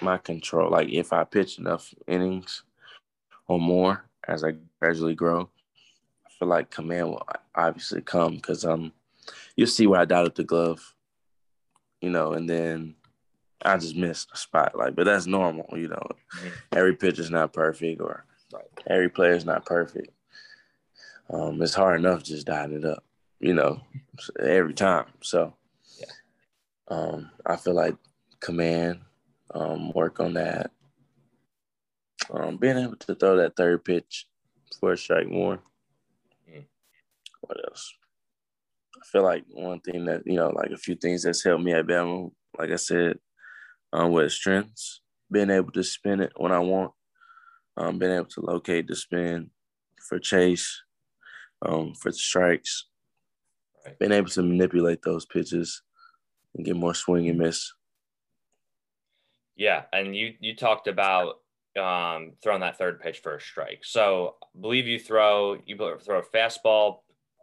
my 0.00 0.18
control, 0.18 0.70
like 0.70 0.90
if 0.90 1.12
I 1.12 1.24
pitch 1.24 1.58
enough 1.58 1.92
innings 2.06 2.62
or 3.48 3.58
more 3.58 4.04
as 4.28 4.44
I 4.44 4.54
gradually 4.80 5.16
grow, 5.16 5.50
I 6.26 6.30
feel 6.38 6.48
like 6.48 6.70
command 6.70 7.08
will 7.08 7.22
obviously 7.66 8.00
come 8.00 8.36
because 8.36 8.64
um 8.64 8.92
you'll 9.56 9.66
see 9.66 9.86
where 9.86 10.00
I 10.00 10.04
dotted 10.04 10.36
the 10.36 10.44
glove, 10.44 10.94
you 12.00 12.10
know, 12.10 12.32
and 12.32 12.48
then 12.48 12.94
I 13.62 13.76
just 13.76 13.96
missed 13.96 14.30
a 14.32 14.36
spot. 14.36 14.76
Like, 14.76 14.94
but 14.94 15.04
that's 15.04 15.26
normal, 15.26 15.66
you 15.76 15.88
know. 15.88 16.06
Every 16.72 16.94
pitch 16.94 17.18
is 17.18 17.30
not 17.30 17.52
perfect, 17.52 18.00
or 18.00 18.24
right. 18.52 18.64
every 18.86 19.08
player 19.08 19.32
is 19.32 19.44
not 19.44 19.66
perfect. 19.66 20.10
Um, 21.30 21.60
it's 21.60 21.74
hard 21.74 22.00
enough 22.00 22.22
just 22.22 22.46
dotting 22.46 22.76
it 22.76 22.84
up, 22.84 23.04
you 23.40 23.52
know, 23.52 23.80
every 24.40 24.74
time. 24.74 25.06
So, 25.22 25.54
yeah. 25.98 26.06
um, 26.88 27.30
I 27.44 27.56
feel 27.56 27.74
like 27.74 27.96
command, 28.40 29.00
um, 29.52 29.92
work 29.92 30.20
on 30.20 30.34
that. 30.34 30.70
Um, 32.30 32.56
being 32.56 32.78
able 32.78 32.96
to 32.96 33.14
throw 33.14 33.36
that 33.36 33.56
third 33.56 33.84
pitch 33.84 34.26
for 34.78 34.92
a 34.92 34.96
strike 34.96 35.28
more. 35.28 35.60
What 37.40 37.58
else? 37.64 37.92
I 38.96 39.06
feel 39.06 39.22
like 39.22 39.44
one 39.50 39.80
thing 39.80 40.06
that 40.06 40.22
you 40.26 40.36
know, 40.36 40.50
like 40.50 40.70
a 40.70 40.76
few 40.76 40.94
things 40.94 41.22
that's 41.22 41.44
helped 41.44 41.62
me 41.62 41.72
at 41.72 41.86
Bama. 41.86 42.30
Like 42.58 42.70
I 42.70 42.76
said, 42.76 43.18
um, 43.92 44.12
with 44.12 44.32
strengths, 44.32 45.00
being 45.30 45.50
able 45.50 45.70
to 45.72 45.84
spin 45.84 46.20
it 46.20 46.32
when 46.36 46.52
I 46.52 46.58
want, 46.58 46.92
um, 47.76 47.98
being 47.98 48.12
able 48.12 48.26
to 48.26 48.40
locate 48.40 48.88
the 48.88 48.96
spin 48.96 49.50
for 50.08 50.18
chase, 50.18 50.82
um, 51.62 51.94
for 51.94 52.10
strikes, 52.10 52.86
right. 53.84 53.98
being 53.98 54.12
able 54.12 54.28
to 54.30 54.42
manipulate 54.42 55.02
those 55.02 55.26
pitches 55.26 55.82
and 56.54 56.64
get 56.64 56.76
more 56.76 56.94
swing 56.94 57.28
and 57.28 57.38
miss. 57.38 57.72
Yeah, 59.56 59.82
and 59.92 60.14
you 60.14 60.34
you 60.40 60.54
talked 60.54 60.86
about 60.86 61.40
um, 61.78 62.32
throwing 62.42 62.60
that 62.60 62.78
third 62.78 63.00
pitch 63.00 63.18
for 63.18 63.36
a 63.36 63.40
strike. 63.40 63.80
So 63.82 64.36
I 64.42 64.60
believe 64.60 64.86
you 64.86 64.98
throw 64.98 65.58
you 65.66 65.76
throw 65.76 66.18
a 66.18 66.36
fastball. 66.36 67.00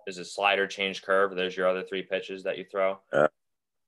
Is 0.07 0.17
it 0.17 0.25
slider, 0.25 0.67
change 0.67 1.01
curve? 1.01 1.35
There's 1.35 1.57
your 1.57 1.67
other 1.67 1.83
three 1.83 2.03
pitches 2.03 2.43
that 2.43 2.57
you 2.57 2.65
throw. 2.69 2.99
Uh, 3.11 3.27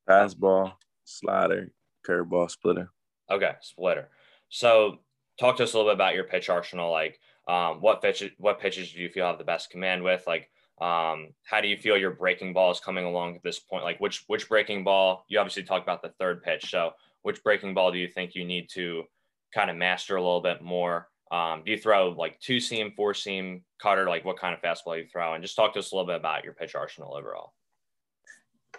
fastball, 0.08 0.74
slider, 1.04 1.72
curveball, 2.06 2.50
splitter. 2.50 2.92
Okay, 3.30 3.52
splitter. 3.62 4.10
So 4.50 5.00
talk 5.40 5.58
to 5.58 5.64
us 5.64 5.74
a 5.74 5.78
little 5.78 5.92
bit 5.92 5.96
about 5.96 6.16
your 6.16 6.24
pitch 6.24 6.50
arsenal. 6.50 6.92
Like, 6.92 7.20
um, 7.48 7.82
what 7.82 8.02
pitches 8.02 8.32
what 8.38 8.60
pitches 8.60 8.92
do 8.92 9.00
you 9.00 9.10
feel 9.10 9.28
have 9.28 9.38
the 9.38 9.44
best 9.44 9.70
command 9.70 10.04
with? 10.04 10.24
Like, 10.28 10.50
um, 10.80 11.30
how 11.44 11.62
do 11.62 11.68
you 11.68 11.78
feel 11.78 11.98
your 11.98 12.12
breaking 12.12 12.54
ball 12.54 12.72
is 12.72 12.80
coming 12.80 13.06
along 13.06 13.36
at 13.36 13.44
this 13.44 13.60
point? 13.60 13.84
Like, 13.84 14.00
which 14.00 14.24
which 14.28 14.50
breaking 14.50 14.84
ball? 14.84 15.26
You 15.28 15.40
obviously 15.40 15.64
talked 15.64 15.86
about 15.86 16.02
the 16.02 16.14
third 16.20 16.44
pitch. 16.44 16.70
So, 16.70 16.92
which 17.22 17.44
breaking 17.44 17.74
ball 17.74 17.92
do 17.92 17.98
you 17.98 18.08
think 18.08 18.36
you 18.36 18.46
need 18.46 18.70
to 18.70 19.04
kind 19.54 19.70
of 19.70 19.78
master 19.78 20.16
a 20.16 20.22
little 20.22 20.42
bit 20.42 20.62
more? 20.62 21.08
Um, 21.32 21.64
do 21.66 21.72
you 21.72 21.78
throw 21.78 22.10
like 22.10 22.40
two 22.40 22.60
seam, 22.60 22.94
four 22.96 23.14
seam 23.14 23.64
cutter? 23.82 24.08
Like, 24.08 24.26
what 24.26 24.40
kind 24.40 24.56
of 24.56 24.62
fastball 24.62 24.98
you 24.98 25.08
throw? 25.12 25.34
And 25.34 25.44
just 25.44 25.56
talk 25.56 25.74
to 25.74 25.80
us 25.80 25.92
a 25.92 25.96
little 25.96 26.08
bit 26.08 26.16
about 26.16 26.44
your 26.44 26.54
pitch 26.54 26.76
arsenal 26.76 27.16
overall. 27.16 27.54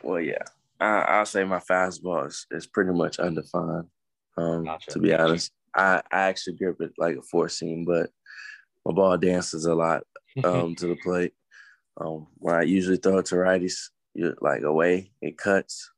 Well, 0.02 0.20
yeah, 0.20 0.44
I, 0.80 1.18
will 1.18 1.26
say 1.26 1.44
my 1.44 1.58
fastball 1.58 2.26
is, 2.26 2.46
is 2.50 2.66
pretty 2.66 2.92
much 2.92 3.18
undefined. 3.18 3.86
Um, 4.36 4.64
gotcha. 4.64 4.92
To 4.92 4.98
be 4.98 5.14
honest, 5.14 5.52
I, 5.74 6.02
I 6.12 6.20
actually 6.28 6.56
grip 6.56 6.80
it 6.80 6.92
like 6.98 7.16
a 7.16 7.22
four 7.22 7.48
seam, 7.48 7.84
but 7.84 8.10
my 8.84 8.92
ball 8.92 9.18
dances 9.18 9.66
a 9.66 9.74
lot 9.74 10.02
um, 10.44 10.74
to 10.76 10.86
the 10.86 10.96
plate. 11.02 11.32
Um, 12.00 12.28
when 12.36 12.54
I 12.54 12.62
usually 12.62 12.96
throw 12.96 13.18
it 13.18 13.26
to 13.26 13.34
righties, 13.36 13.90
like 14.40 14.62
away, 14.62 15.10
it 15.20 15.36
cuts. 15.36 15.90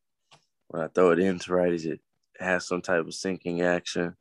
When 0.68 0.82
I 0.82 0.88
throw 0.88 1.10
it 1.10 1.18
into 1.18 1.50
righties, 1.50 1.84
it 1.84 2.00
has 2.38 2.66
some 2.66 2.80
type 2.80 3.06
of 3.06 3.14
sinking 3.14 3.60
action. 3.62 4.16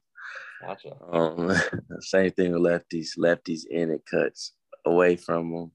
Gotcha. 0.61 0.95
Um, 1.11 1.53
same 1.99 2.31
thing 2.31 2.51
with 2.51 2.61
lefties. 2.61 3.17
Lefties 3.17 3.65
in, 3.69 3.91
it 3.91 4.03
cuts 4.09 4.53
away 4.85 5.15
from 5.15 5.51
them 5.51 5.71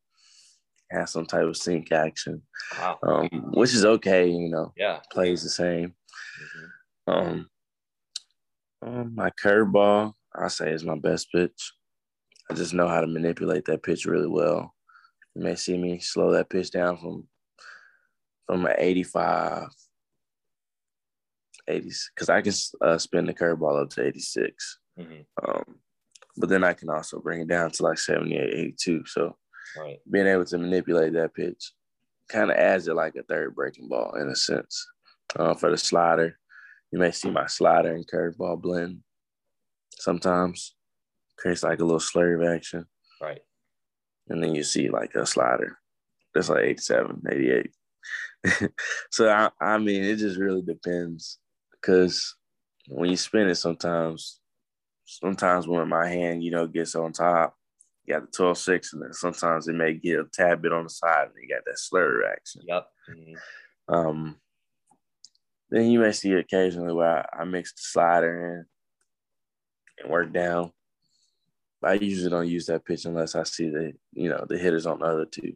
has 0.91 1.11
some 1.11 1.27
type 1.27 1.45
of 1.45 1.57
sink 1.57 1.93
action, 1.93 2.43
wow. 2.79 2.99
um, 3.03 3.29
which 3.53 3.75
is 3.75 3.85
okay. 3.85 4.29
You 4.29 4.49
know, 4.49 4.73
yeah, 4.77 5.01
plays 5.11 5.43
the 5.43 5.51
same. 5.51 5.95
Mm-hmm. 7.09 7.13
Um, 7.13 7.51
um, 8.83 9.15
my 9.15 9.31
curveball, 9.43 10.13
I 10.35 10.49
say, 10.49 10.71
is 10.71 10.85
my 10.85 10.99
best 10.99 11.31
pitch. 11.33 11.73
I 12.51 12.55
just 12.55 12.75
know 12.75 12.89
how 12.89 13.01
to 13.01 13.07
manipulate 13.07 13.65
that 13.67 13.83
pitch 13.83 14.05
really 14.05 14.29
well. 14.29 14.75
You 15.35 15.43
may 15.43 15.55
see 15.55 15.77
me 15.79 15.99
slow 15.99 16.33
that 16.33 16.51
pitch 16.51 16.71
down 16.71 16.99
from 16.99 17.27
from 18.47 18.67
an 18.67 18.75
85, 18.77 19.69
80, 21.69 21.91
because 22.15 22.29
I 22.29 22.43
can 22.43 22.53
uh, 22.81 22.99
spin 22.99 23.27
the 23.27 23.35
curveball 23.35 23.83
up 23.83 23.91
to 23.91 24.07
86. 24.07 24.79
Mm-hmm. 24.99 25.49
Um, 25.49 25.65
but 26.37 26.49
then 26.49 26.65
I 26.65 26.73
can 26.73 26.91
also 26.91 27.21
bring 27.21 27.41
it 27.41 27.49
down 27.49 27.71
to 27.71 27.83
like 27.83 27.99
78, 27.99 28.55
82. 28.55 29.05
So 29.07 29.37
Right. 29.77 29.99
Being 30.11 30.27
able 30.27 30.45
to 30.47 30.59
manipulate 30.59 31.15
that 31.15 31.35
pitch 31.35 31.73
kind 32.31 32.51
of 32.51 32.57
adds 32.57 32.89
it 32.89 32.95
like 32.95 33.17
a 33.17 33.23
third 33.23 33.55
breaking 33.55 33.89
ball 33.89 34.15
in 34.15 34.29
a 34.29 34.37
sense. 34.37 34.87
Uh, 35.37 35.55
for 35.55 35.71
the 35.71 35.77
slider, 35.77 36.39
you 36.93 36.99
may 36.99 37.11
see 37.11 37.31
my 37.31 37.47
slider 37.47 37.95
and 37.95 38.07
curveball 38.07 38.61
blend 38.61 39.01
sometimes. 39.99 40.75
Creates 41.37 41.65
like 41.65 41.81
a 41.81 41.85
little 41.85 41.99
slurve 41.99 42.55
action. 42.55 42.87
Right. 43.21 43.41
And 44.29 44.43
then 44.43 44.55
you 44.55 44.63
see 44.63 44.89
like 44.89 45.15
a 45.15 45.27
slider. 45.27 45.79
That's 46.35 46.49
like 46.49 46.65
87, 46.65 47.23
88. 47.31 48.71
so 49.11 49.29
I, 49.29 49.51
I 49.61 49.79
mean, 49.79 50.05
it 50.05 50.17
just 50.17 50.39
really 50.39 50.63
depends 50.63 51.39
because 51.85 52.37
when 52.89 53.11
you 53.11 53.17
spin 53.17 53.49
it, 53.49 53.57
sometimes, 53.57 54.41
sometimes 55.05 55.67
when 55.67 55.89
my 55.89 56.09
hand, 56.09 56.43
you 56.43 56.51
know, 56.51 56.67
gets 56.67 56.95
on 56.95 57.13
top, 57.13 57.57
you 58.05 58.15
got 58.15 58.23
the 58.23 58.37
12 58.37 58.59
6, 58.59 58.93
and 58.93 59.03
then 59.03 59.13
sometimes 59.13 59.69
it 59.69 59.75
may 59.75 59.95
get 59.95 60.21
a 60.21 60.25
tad 60.33 60.63
bit 60.63 60.73
on 60.73 60.85
the 60.85 60.91
side, 60.91 61.27
and 61.27 61.35
you 61.43 61.55
got 61.55 61.65
that 61.67 61.79
slur 61.79 62.25
action. 62.31 62.63
Yep. 62.67 62.87
Mm-hmm. 63.11 63.95
Um, 63.95 64.37
then 65.71 65.91
you 65.91 65.99
may 66.01 66.13
see 66.13 66.33
occasionally 66.33 66.93
where 66.93 67.27
I, 67.35 67.43
I 67.43 67.45
mix 67.45 67.73
the 67.73 67.83
slider 67.83 68.59
in 68.59 68.67
and 70.03 70.13
work 70.13 70.33
down. 70.33 70.73
I 71.83 71.95
usually 71.95 72.31
don't 72.31 72.49
use 72.49 72.67
that 72.67 72.85
pitch 72.87 73.05
unless 73.05 73.35
I 73.35 73.43
see 73.43 73.69
the 73.69 73.93
you 74.15 74.31
know 74.31 74.47
the 74.49 74.57
hitters 74.57 74.87
on 74.87 75.01
the 75.01 75.05
other 75.05 75.27
two 75.27 75.53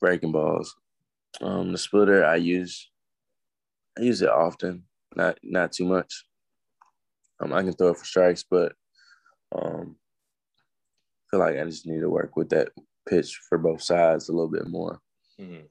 breaking 0.00 0.32
balls. 0.32 0.74
Um, 1.40 1.70
the 1.70 1.78
splitter 1.78 2.24
I 2.24 2.36
use 2.36 2.90
I 3.96 4.02
use 4.02 4.22
it 4.22 4.28
often, 4.28 4.85
not 5.16 5.38
not 5.42 5.72
too 5.72 5.86
much. 5.86 6.24
Um, 7.40 7.52
I 7.52 7.62
can 7.62 7.72
throw 7.72 7.88
it 7.88 7.98
for 7.98 8.04
strikes, 8.04 8.44
but 8.48 8.72
um, 9.54 9.96
feel 11.30 11.40
like 11.40 11.56
I 11.56 11.64
just 11.64 11.86
need 11.86 12.00
to 12.00 12.10
work 12.10 12.36
with 12.36 12.50
that 12.50 12.68
pitch 13.08 13.40
for 13.48 13.58
both 13.58 13.82
sides 13.82 14.28
a 14.28 14.32
little 14.32 14.50
bit 14.50 14.68
more. 14.68 15.00
Mm-hmm. 15.40 15.66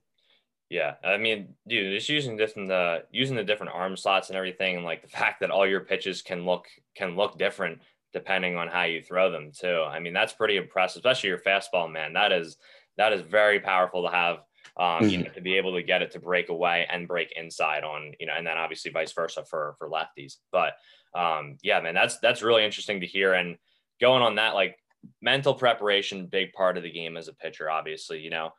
Yeah, 0.70 0.96
I 1.04 1.18
mean, 1.18 1.54
dude, 1.68 1.96
just 1.96 2.10
using 2.10 2.38
different 2.38 2.72
uh, 2.72 3.00
using 3.12 3.36
the 3.36 3.44
different 3.44 3.74
arm 3.74 3.96
slots 3.96 4.30
and 4.30 4.38
everything, 4.38 4.76
and 4.76 4.86
like 4.86 5.04
the 5.04 5.08
fact 5.20 5.42
that 5.42 5.52
all 5.52 5.68
your 5.68 5.82
pitches 5.82 6.22
can 6.22 6.46
look 6.46 6.66
can 6.96 7.16
look 7.16 7.38
different 7.38 7.82
depending 8.14 8.56
on 8.56 8.70
how 8.70 8.84
you 8.84 9.02
throw 9.02 9.30
them 9.30 9.52
too. 9.52 9.84
I 9.86 10.00
mean, 10.00 10.14
that's 10.14 10.32
pretty 10.32 10.56
impressive, 10.56 11.02
especially 11.02 11.30
your 11.30 11.40
fastball, 11.40 11.92
man. 11.92 12.14
That 12.14 12.32
is 12.32 12.58
that 12.98 13.14
is 13.14 13.22
very 13.22 13.60
powerful 13.60 14.04
to 14.04 14.10
have. 14.10 14.38
Um, 14.78 14.86
mm-hmm. 14.86 15.10
you 15.10 15.18
know, 15.20 15.30
to 15.32 15.42
be 15.42 15.58
able 15.58 15.74
to 15.76 15.84
get 15.84 16.02
it 16.02 16.12
to 16.12 16.20
break 16.20 16.50
away 16.50 16.86
and 16.90 17.08
break 17.08 17.32
inside 17.36 17.84
on, 17.84 18.14
you 18.20 18.28
know, 18.28 18.34
and 18.38 18.46
then 18.46 18.58
obviously 18.58 18.92
vice 18.92 19.14
versa 19.14 19.46
for 19.46 19.76
for 19.78 19.90
lefties. 19.90 20.36
But 20.52 20.74
um, 21.14 21.58
yeah, 21.64 21.80
man, 21.80 21.96
that's 21.96 22.20
that's 22.20 22.44
really 22.44 22.66
interesting 22.66 23.00
to 23.02 23.08
hear. 23.08 23.34
And 23.34 23.58
going 24.02 24.22
on 24.22 24.36
that, 24.36 24.54
like 24.54 24.78
mental 25.22 25.54
preparation, 25.54 26.28
big 26.28 26.54
part 26.54 26.78
of 26.78 26.84
the 26.84 26.92
game 26.92 27.18
as 27.18 27.28
a 27.28 27.34
pitcher, 27.34 27.70
obviously, 27.70 28.20
you 28.20 28.30
know. 28.30 28.52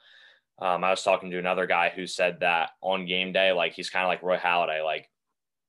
Um, 0.58 0.84
I 0.84 0.90
was 0.90 1.02
talking 1.02 1.30
to 1.30 1.38
another 1.38 1.66
guy 1.66 1.92
who 1.94 2.06
said 2.06 2.40
that 2.40 2.70
on 2.80 3.04
game 3.04 3.32
day, 3.32 3.52
like 3.52 3.74
he's 3.74 3.90
kind 3.90 4.04
of 4.04 4.08
like 4.08 4.22
Roy 4.22 4.38
Halladay, 4.38 4.82
like 4.82 5.06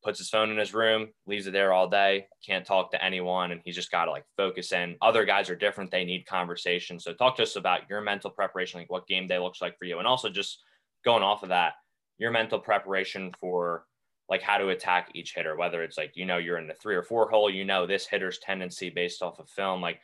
puts 0.08 0.20
his 0.20 0.30
phone 0.30 0.50
in 0.50 0.58
his 0.58 0.74
room, 0.74 1.10
leaves 1.26 1.48
it 1.48 1.52
there 1.52 1.74
all 1.74 1.90
day, 1.90 2.28
can't 2.46 2.66
talk 2.66 2.90
to 2.92 3.04
anyone, 3.04 3.52
and 3.52 3.60
he's 3.66 3.76
just 3.76 3.92
got 3.92 4.06
to 4.06 4.12
like 4.12 4.24
focus 4.38 4.72
in. 4.72 4.96
Other 5.02 5.26
guys 5.26 5.50
are 5.50 5.56
different; 5.56 5.92
they 5.92 6.06
need 6.06 6.26
conversation. 6.26 6.98
So, 6.98 7.14
talk 7.14 7.36
to 7.36 7.44
us 7.44 7.58
about 7.58 7.90
your 7.90 8.00
mental 8.00 8.30
preparation, 8.30 8.80
like 8.80 8.90
what 8.90 9.06
game 9.06 9.28
day 9.28 9.38
looks 9.38 9.62
like 9.62 9.78
for 9.78 9.84
you, 9.84 9.98
and 9.98 10.08
also 10.08 10.30
just 10.30 10.64
going 11.04 11.24
off 11.24 11.44
of 11.44 11.50
that, 11.50 11.74
your 12.18 12.32
mental 12.32 12.58
preparation 12.58 13.34
for 13.38 13.84
like 14.30 14.42
how 14.42 14.58
to 14.58 14.70
attack 14.70 15.12
each 15.14 15.34
hitter, 15.36 15.58
whether 15.58 15.84
it's 15.84 15.98
like 15.98 16.14
you 16.16 16.26
know 16.26 16.38
you're 16.38 16.58
in 16.58 16.68
the 16.68 16.74
three 16.76 16.96
or 16.96 17.04
four 17.04 17.30
hole, 17.30 17.50
you 17.50 17.66
know 17.66 17.86
this 17.86 18.08
hitter's 18.08 18.40
tendency 18.40 18.90
based 18.90 19.22
off 19.22 19.40
of 19.40 19.50
film, 19.50 19.82
like 19.82 20.00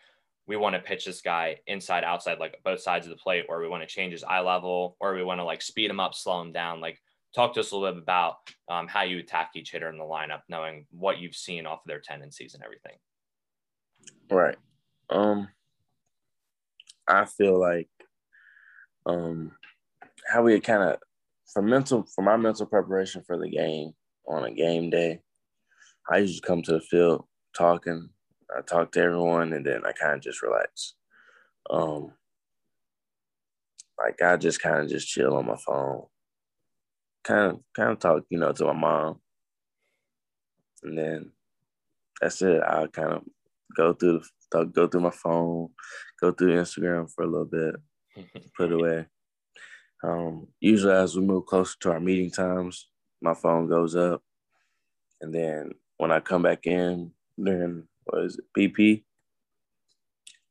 we 0.47 0.57
want 0.57 0.75
to 0.75 0.81
pitch 0.81 1.05
this 1.05 1.21
guy 1.21 1.59
inside, 1.67 2.03
outside, 2.03 2.39
like 2.39 2.59
both 2.65 2.81
sides 2.81 3.05
of 3.05 3.11
the 3.11 3.23
plate, 3.23 3.45
or 3.47 3.61
we 3.61 3.69
want 3.69 3.81
to 3.81 3.87
change 3.87 4.11
his 4.11 4.25
eye 4.25 4.41
level, 4.41 4.97
or 4.99 5.13
we 5.13 5.23
want 5.23 5.39
to 5.39 5.45
like 5.45 5.61
speed 5.61 5.89
him 5.89 6.01
up, 6.01 6.13
slow 6.13 6.41
him 6.41 6.51
down. 6.51 6.81
Like, 6.81 7.01
talk 7.33 7.53
to 7.53 7.59
us 7.59 7.71
a 7.71 7.75
little 7.75 7.93
bit 7.93 8.03
about 8.03 8.35
um, 8.69 8.87
how 8.87 9.03
you 9.03 9.19
attack 9.19 9.51
each 9.55 9.71
hitter 9.71 9.89
in 9.89 9.97
the 9.97 10.03
lineup, 10.03 10.41
knowing 10.49 10.85
what 10.91 11.19
you've 11.19 11.35
seen 11.35 11.65
off 11.65 11.79
of 11.79 11.87
their 11.87 11.99
tendencies 11.99 12.53
and 12.53 12.63
everything. 12.63 12.97
Right. 14.29 14.57
Um, 15.09 15.47
I 17.07 17.25
feel 17.25 17.59
like 17.59 17.89
um, 19.05 19.51
how 20.27 20.43
we 20.43 20.59
kind 20.59 20.83
of 20.83 20.97
for 21.51 21.61
mental 21.61 22.05
for 22.15 22.23
my 22.23 22.37
mental 22.37 22.65
preparation 22.65 23.23
for 23.25 23.37
the 23.37 23.49
game 23.49 23.93
on 24.27 24.45
a 24.45 24.51
game 24.51 24.89
day, 24.89 25.21
I 26.09 26.19
usually 26.19 26.41
come 26.41 26.61
to 26.63 26.73
the 26.73 26.81
field 26.81 27.25
talking. 27.55 28.09
I 28.55 28.61
talk 28.61 28.91
to 28.93 29.01
everyone 29.01 29.53
and 29.53 29.65
then 29.65 29.81
I 29.85 29.91
kind 29.93 30.13
of 30.13 30.21
just 30.21 30.41
relax. 30.41 30.93
Um, 31.69 32.11
like 33.97 34.21
I 34.21 34.37
just 34.37 34.61
kind 34.61 34.83
of 34.83 34.89
just 34.89 35.07
chill 35.07 35.35
on 35.35 35.45
my 35.45 35.57
phone, 35.57 36.03
kind 37.23 37.51
of 37.51 37.59
kind 37.75 37.91
of 37.91 37.99
talk, 37.99 38.23
you 38.29 38.39
know, 38.39 38.51
to 38.51 38.65
my 38.65 38.73
mom, 38.73 39.19
and 40.83 40.97
then 40.97 41.31
that's 42.21 42.41
it. 42.41 42.61
I 42.61 42.87
kind 42.87 43.13
of 43.13 43.23
go 43.75 43.93
through 43.93 44.21
go 44.51 44.87
through 44.87 45.01
my 45.01 45.09
phone, 45.11 45.69
go 46.21 46.31
through 46.31 46.55
Instagram 46.55 47.11
for 47.11 47.23
a 47.23 47.27
little 47.27 47.45
bit, 47.45 47.75
put 48.55 48.71
away. 48.71 49.05
Um, 50.03 50.47
usually, 50.59 50.93
as 50.93 51.15
we 51.15 51.23
move 51.23 51.45
closer 51.45 51.75
to 51.81 51.91
our 51.91 51.99
meeting 51.99 52.29
times, 52.29 52.89
my 53.21 53.33
phone 53.33 53.67
goes 53.67 53.95
up, 53.95 54.21
and 55.21 55.33
then 55.33 55.71
when 55.97 56.11
I 56.11 56.19
come 56.19 56.43
back 56.43 56.67
in 56.67 57.11
during 57.41 57.87
what 58.05 58.25
is 58.25 58.37
it 58.37 58.45
BP? 58.57 59.03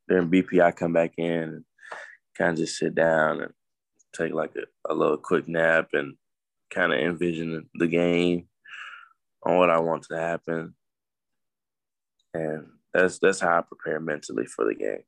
During 0.09 0.31
BP, 0.31 0.61
I 0.62 0.73
come 0.73 0.93
back 0.93 1.12
in 1.19 1.26
and 1.26 1.64
kind 2.37 2.52
of 2.52 2.59
just 2.59 2.79
sit 2.79 2.95
down 2.95 3.43
and 3.43 3.52
take 4.17 4.33
like 4.33 4.55
a, 4.57 4.93
a 4.93 4.95
little 4.95 5.19
quick 5.19 5.49
nap 5.49 5.88
and 5.93 6.14
kind 6.73 6.93
of 6.93 6.99
envision 6.99 7.69
the 7.75 7.87
game 7.87 8.49
on 9.45 9.59
what 9.59 9.71
I 9.71 9.81
want 9.81 10.05
to 10.05 10.19
happen, 10.19 10.75
and 12.35 12.67
that's 12.93 13.19
that's 13.19 13.41
how 13.41 13.59
I 13.59 13.62
prepare 13.62 14.00
mentally 14.00 14.47
for 14.47 14.64
the 14.64 14.75
game. 14.75 15.02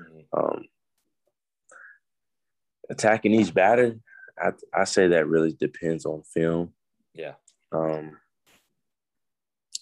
Mm-hmm. 0.00 0.38
Um, 0.38 0.64
attacking 2.90 3.34
each 3.34 3.52
batter, 3.52 3.98
I 4.38 4.52
I 4.74 4.84
say 4.84 5.08
that 5.08 5.26
really 5.26 5.52
depends 5.52 6.06
on 6.06 6.22
film. 6.22 6.72
Yeah. 7.14 7.34
Um. 7.70 8.18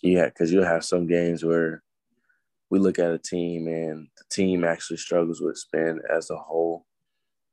Yeah, 0.02 0.26
because 0.26 0.50
you'll 0.50 0.64
have 0.64 0.84
some 0.84 1.06
games 1.06 1.44
where 1.44 1.82
we 2.70 2.78
look 2.78 2.98
at 2.98 3.10
a 3.12 3.18
team 3.18 3.66
and 3.66 4.08
the 4.16 4.24
team 4.30 4.64
actually 4.64 4.96
struggles 4.96 5.40
with 5.40 5.58
spin 5.58 6.00
as 6.08 6.30
a 6.30 6.36
whole. 6.36 6.86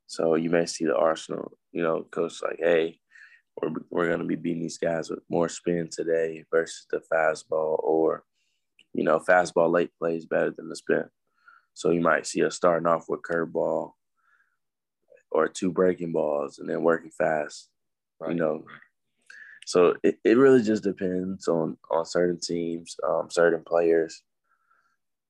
So 0.06 0.36
you 0.36 0.48
may 0.48 0.64
see 0.64 0.86
the 0.86 0.96
Arsenal, 0.96 1.58
you 1.72 1.82
know, 1.82 2.04
coach 2.10 2.40
like, 2.42 2.58
hey, 2.58 3.00
we're, 3.60 3.70
we're 3.90 4.08
going 4.08 4.20
to 4.20 4.24
be 4.24 4.36
beating 4.36 4.62
these 4.62 4.78
guys 4.78 5.10
with 5.10 5.20
more 5.28 5.48
spin 5.48 5.88
today 5.90 6.44
versus 6.50 6.86
the 6.90 7.00
fastball, 7.12 7.82
or, 7.82 8.24
you 8.94 9.04
know, 9.04 9.18
fastball 9.20 9.72
late 9.72 9.90
plays 9.98 10.26
better 10.26 10.50
than 10.50 10.68
the 10.68 10.76
spin. 10.76 11.04
So 11.74 11.90
you 11.90 12.00
might 12.00 12.26
see 12.26 12.44
us 12.44 12.56
starting 12.56 12.86
off 12.86 13.06
with 13.08 13.22
curveball 13.22 13.92
or 15.30 15.48
two 15.48 15.70
breaking 15.70 16.12
balls 16.12 16.58
and 16.58 16.68
then 16.68 16.82
working 16.82 17.10
fast. 17.10 17.68
Right. 18.20 18.30
You 18.30 18.36
know, 18.36 18.64
so 19.68 19.94
it, 20.02 20.18
it 20.24 20.38
really 20.38 20.62
just 20.62 20.82
depends 20.82 21.46
on 21.46 21.76
on 21.90 22.04
certain 22.06 22.40
teams, 22.40 22.96
um, 23.06 23.28
certain 23.30 23.62
players. 23.64 24.22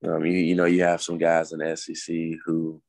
Um, 0.03 0.25
you 0.25 0.31
you 0.31 0.55
know 0.55 0.65
you 0.65 0.81
have 0.83 1.01
some 1.01 1.17
guys 1.17 1.51
in 1.51 1.59
the 1.59 1.75
SEC 1.75 2.15
who 2.45 2.81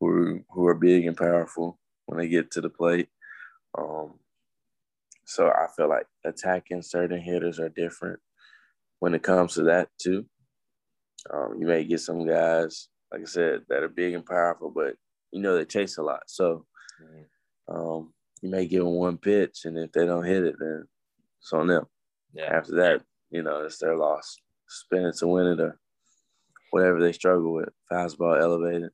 who 0.00 0.40
who 0.50 0.66
are 0.66 0.74
big 0.74 1.06
and 1.06 1.16
powerful 1.16 1.78
when 2.06 2.18
they 2.18 2.28
get 2.28 2.50
to 2.52 2.60
the 2.60 2.70
plate. 2.70 3.08
Um, 3.76 4.14
so 5.24 5.48
I 5.48 5.66
feel 5.76 5.88
like 5.88 6.06
attacking 6.24 6.82
certain 6.82 7.20
hitters 7.20 7.58
are 7.58 7.68
different 7.68 8.20
when 9.00 9.14
it 9.14 9.22
comes 9.22 9.54
to 9.54 9.62
that 9.64 9.88
too. 9.98 10.26
Um, 11.32 11.56
you 11.58 11.66
may 11.66 11.84
get 11.84 12.00
some 12.00 12.26
guys, 12.26 12.88
like 13.10 13.22
I 13.22 13.24
said, 13.24 13.62
that 13.68 13.82
are 13.82 13.88
big 13.88 14.14
and 14.14 14.26
powerful, 14.26 14.70
but 14.74 14.94
you 15.32 15.40
know 15.40 15.56
they 15.56 15.64
chase 15.64 15.96
a 15.98 16.02
lot. 16.02 16.22
So 16.26 16.66
um, 17.68 18.12
you 18.42 18.50
may 18.50 18.66
give 18.66 18.84
them 18.84 18.94
one 18.94 19.16
pitch, 19.16 19.60
and 19.64 19.78
if 19.78 19.92
they 19.92 20.04
don't 20.04 20.24
hit 20.24 20.44
it, 20.44 20.56
then 20.58 20.84
it's 21.40 21.52
on 21.52 21.66
them. 21.66 21.86
Yeah. 22.34 22.54
After 22.54 22.74
that, 22.76 23.02
you 23.30 23.42
know, 23.42 23.64
it's 23.64 23.78
their 23.78 23.96
loss. 23.96 24.36
Spin 24.68 25.06
it 25.06 25.16
to 25.18 25.26
win 25.26 25.46
it, 25.46 25.60
or 25.60 25.78
whatever 26.70 27.00
they 27.00 27.12
struggle 27.12 27.54
with. 27.54 27.70
Fastball 27.90 28.40
elevated. 28.40 28.90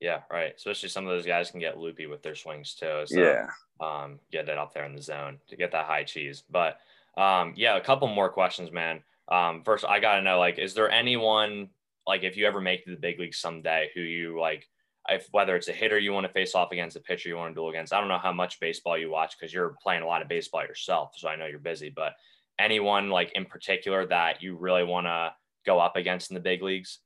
Yeah, 0.00 0.20
right. 0.30 0.54
Especially 0.56 0.88
some 0.88 1.06
of 1.06 1.10
those 1.10 1.26
guys 1.26 1.50
can 1.50 1.60
get 1.60 1.78
loopy 1.78 2.06
with 2.06 2.22
their 2.22 2.34
swings 2.34 2.74
too. 2.74 3.02
So, 3.06 3.20
yeah. 3.20 3.48
Um, 3.80 4.18
get 4.30 4.48
it 4.48 4.58
up 4.58 4.74
there 4.74 4.84
in 4.84 4.94
the 4.94 5.02
zone 5.02 5.38
to 5.48 5.56
get 5.56 5.72
that 5.72 5.86
high 5.86 6.04
cheese. 6.04 6.42
But 6.50 6.78
um, 7.16 7.54
yeah, 7.56 7.76
a 7.76 7.80
couple 7.80 8.08
more 8.08 8.30
questions, 8.30 8.72
man. 8.72 9.02
Um, 9.28 9.62
first, 9.62 9.84
I 9.84 10.00
gotta 10.00 10.22
know, 10.22 10.38
like, 10.38 10.58
is 10.58 10.74
there 10.74 10.90
anyone 10.90 11.68
like 12.06 12.24
if 12.24 12.36
you 12.36 12.46
ever 12.46 12.60
make 12.60 12.84
the 12.84 12.96
big 12.96 13.20
leagues 13.20 13.38
someday, 13.38 13.90
who 13.94 14.00
you 14.00 14.40
like, 14.40 14.68
if 15.08 15.28
whether 15.30 15.56
it's 15.56 15.68
a 15.68 15.72
hitter 15.72 15.98
you 15.98 16.12
want 16.12 16.26
to 16.26 16.32
face 16.32 16.54
off 16.54 16.72
against, 16.72 16.96
a 16.96 17.00
pitcher 17.00 17.28
you 17.28 17.36
want 17.36 17.50
to 17.50 17.54
duel 17.54 17.70
against. 17.70 17.92
I 17.92 18.00
don't 18.00 18.08
know 18.08 18.18
how 18.18 18.32
much 18.32 18.60
baseball 18.60 18.98
you 18.98 19.10
watch 19.10 19.38
because 19.38 19.52
you're 19.52 19.76
playing 19.82 20.02
a 20.02 20.06
lot 20.06 20.22
of 20.22 20.28
baseball 20.28 20.62
yourself, 20.62 21.12
so 21.16 21.28
I 21.28 21.36
know 21.36 21.46
you're 21.46 21.58
busy. 21.58 21.90
But 21.90 22.14
anyone 22.58 23.10
like 23.10 23.32
in 23.32 23.44
particular 23.44 24.06
that 24.06 24.42
you 24.42 24.56
really 24.56 24.84
want 24.84 25.06
to 25.06 25.34
go 25.64 25.78
up 25.78 25.96
against 25.96 26.30
in 26.30 26.34
the 26.34 26.40
big 26.40 26.62
leagues? 26.62 26.98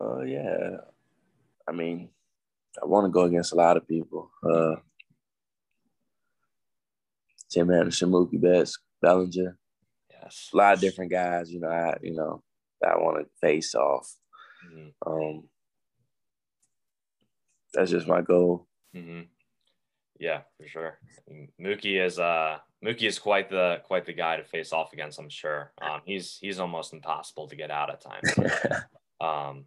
Oh 0.00 0.20
uh, 0.20 0.22
yeah, 0.22 0.76
I 1.70 1.72
mean, 1.72 2.08
I 2.82 2.86
want 2.86 3.06
to 3.06 3.10
go 3.10 3.22
against 3.22 3.52
a 3.52 3.56
lot 3.56 3.76
of 3.76 3.86
people. 3.86 4.30
Uh, 4.42 4.76
Tim 7.48 7.70
Anderson, 7.70 8.10
Mookie 8.10 8.40
Betts, 8.40 8.78
Bellinger. 9.00 9.56
Yes, 10.10 10.50
a 10.52 10.56
lot 10.56 10.74
of 10.74 10.80
different 10.80 11.12
guys. 11.12 11.50
You 11.50 11.60
know, 11.60 11.68
I 11.68 11.96
you 12.02 12.14
know 12.14 12.42
that 12.80 12.90
I 12.90 12.96
want 12.96 13.18
to 13.18 13.30
face 13.40 13.74
off. 13.76 14.12
Mm-hmm. 14.66 15.12
Um, 15.12 15.44
that's 17.72 17.92
just 17.92 18.08
my 18.08 18.20
goal. 18.20 18.66
Mm-hmm. 18.94 19.22
Yeah, 20.18 20.40
for 20.58 20.66
sure. 20.66 20.98
Mookie 21.60 22.04
is 22.04 22.18
uh 22.18 22.58
Mookie 22.84 23.06
is 23.06 23.20
quite 23.20 23.48
the 23.48 23.80
quite 23.84 24.06
the 24.06 24.12
guy 24.12 24.36
to 24.36 24.44
face 24.44 24.72
off 24.72 24.92
against. 24.92 25.20
I'm 25.20 25.28
sure. 25.28 25.72
Um, 25.82 26.00
he's 26.04 26.38
he's 26.40 26.58
almost 26.58 26.92
impossible 26.92 27.48
to 27.48 27.56
get 27.56 27.70
out 27.70 27.90
at 27.90 28.00
times. 28.00 28.34
um, 29.20 29.66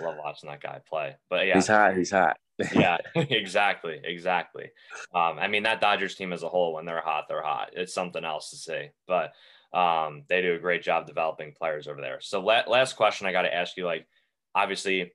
love 0.00 0.16
watching 0.22 0.50
that 0.50 0.62
guy 0.62 0.80
play. 0.88 1.16
But 1.28 1.46
yeah, 1.46 1.54
he's 1.54 1.68
hot. 1.68 1.96
He's 1.96 2.10
hot. 2.10 2.36
yeah, 2.74 2.98
exactly, 3.14 4.00
exactly. 4.02 4.70
Um, 5.14 5.38
I 5.38 5.48
mean 5.48 5.62
that 5.64 5.80
Dodgers 5.80 6.14
team 6.14 6.32
as 6.32 6.42
a 6.42 6.48
whole, 6.48 6.74
when 6.74 6.84
they're 6.84 7.00
hot, 7.00 7.26
they're 7.28 7.42
hot. 7.42 7.70
It's 7.74 7.94
something 7.94 8.24
else 8.24 8.50
to 8.50 8.56
see. 8.56 8.88
But 9.06 9.32
um, 9.72 10.24
they 10.28 10.42
do 10.42 10.54
a 10.54 10.58
great 10.58 10.82
job 10.82 11.06
developing 11.06 11.54
players 11.56 11.86
over 11.86 12.00
there. 12.00 12.18
So 12.20 12.40
la- 12.40 12.68
last 12.68 12.96
question 12.96 13.26
I 13.26 13.32
got 13.32 13.42
to 13.42 13.54
ask 13.54 13.76
you, 13.76 13.86
like, 13.86 14.06
obviously 14.54 15.12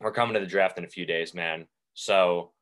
we're 0.00 0.12
coming 0.12 0.34
to 0.34 0.40
the 0.40 0.46
draft 0.46 0.78
in 0.78 0.84
a 0.84 0.88
few 0.88 1.04
days, 1.04 1.34
man. 1.34 1.66
So 1.92 2.52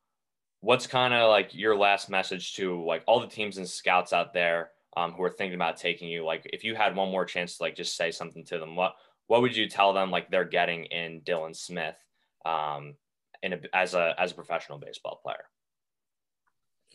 what's 0.60 0.86
kind 0.86 1.14
of 1.14 1.30
like 1.30 1.54
your 1.54 1.76
last 1.76 2.10
message 2.10 2.54
to 2.54 2.84
like 2.84 3.02
all 3.06 3.20
the 3.20 3.26
teams 3.26 3.58
and 3.58 3.68
scouts 3.68 4.12
out 4.12 4.32
there 4.32 4.70
um, 4.96 5.12
who 5.12 5.22
are 5.22 5.30
thinking 5.30 5.54
about 5.54 5.76
taking 5.76 6.08
you? 6.08 6.24
Like, 6.24 6.48
if 6.52 6.64
you 6.64 6.74
had 6.74 6.96
one 6.96 7.10
more 7.10 7.24
chance 7.24 7.56
to 7.56 7.62
like 7.62 7.76
just 7.76 7.96
say 7.96 8.10
something 8.10 8.44
to 8.46 8.58
them, 8.58 8.74
what 8.74 8.94
what 9.32 9.40
would 9.40 9.56
you 9.56 9.66
tell 9.66 9.94
them 9.94 10.10
like 10.10 10.30
they're 10.30 10.44
getting 10.44 10.84
in 10.84 11.22
Dylan 11.22 11.56
Smith 11.56 11.96
um, 12.44 12.96
in 13.42 13.54
a, 13.54 13.60
as 13.72 13.94
a 13.94 14.14
as 14.18 14.32
a 14.32 14.34
professional 14.34 14.76
baseball 14.76 15.20
player? 15.22 15.44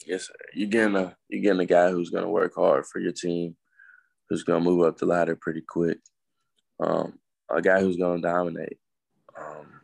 Yes. 0.06 0.30
You're 0.54 0.70
getting 0.70 0.96
a 0.96 1.18
you're 1.30 1.42
getting 1.42 1.62
a 1.62 1.66
guy 1.66 1.90
who's 1.90 2.12
going 2.12 2.26
to 2.26 2.30
work 2.30 2.54
hard 2.54 2.86
for 2.86 3.00
your 3.00 3.12
team 3.12 3.56
who's 4.30 4.44
going 4.44 4.64
to 4.64 4.70
move 4.70 4.86
up 4.86 5.00
the 5.00 5.08
ladder 5.08 5.36
pretty 5.36 5.62
quick, 5.62 5.98
um, 6.80 7.18
a 7.50 7.60
guy 7.60 7.80
who's 7.80 7.98
going 7.98 8.22
to 8.22 8.28
dominate, 8.28 8.78
um, 9.36 9.82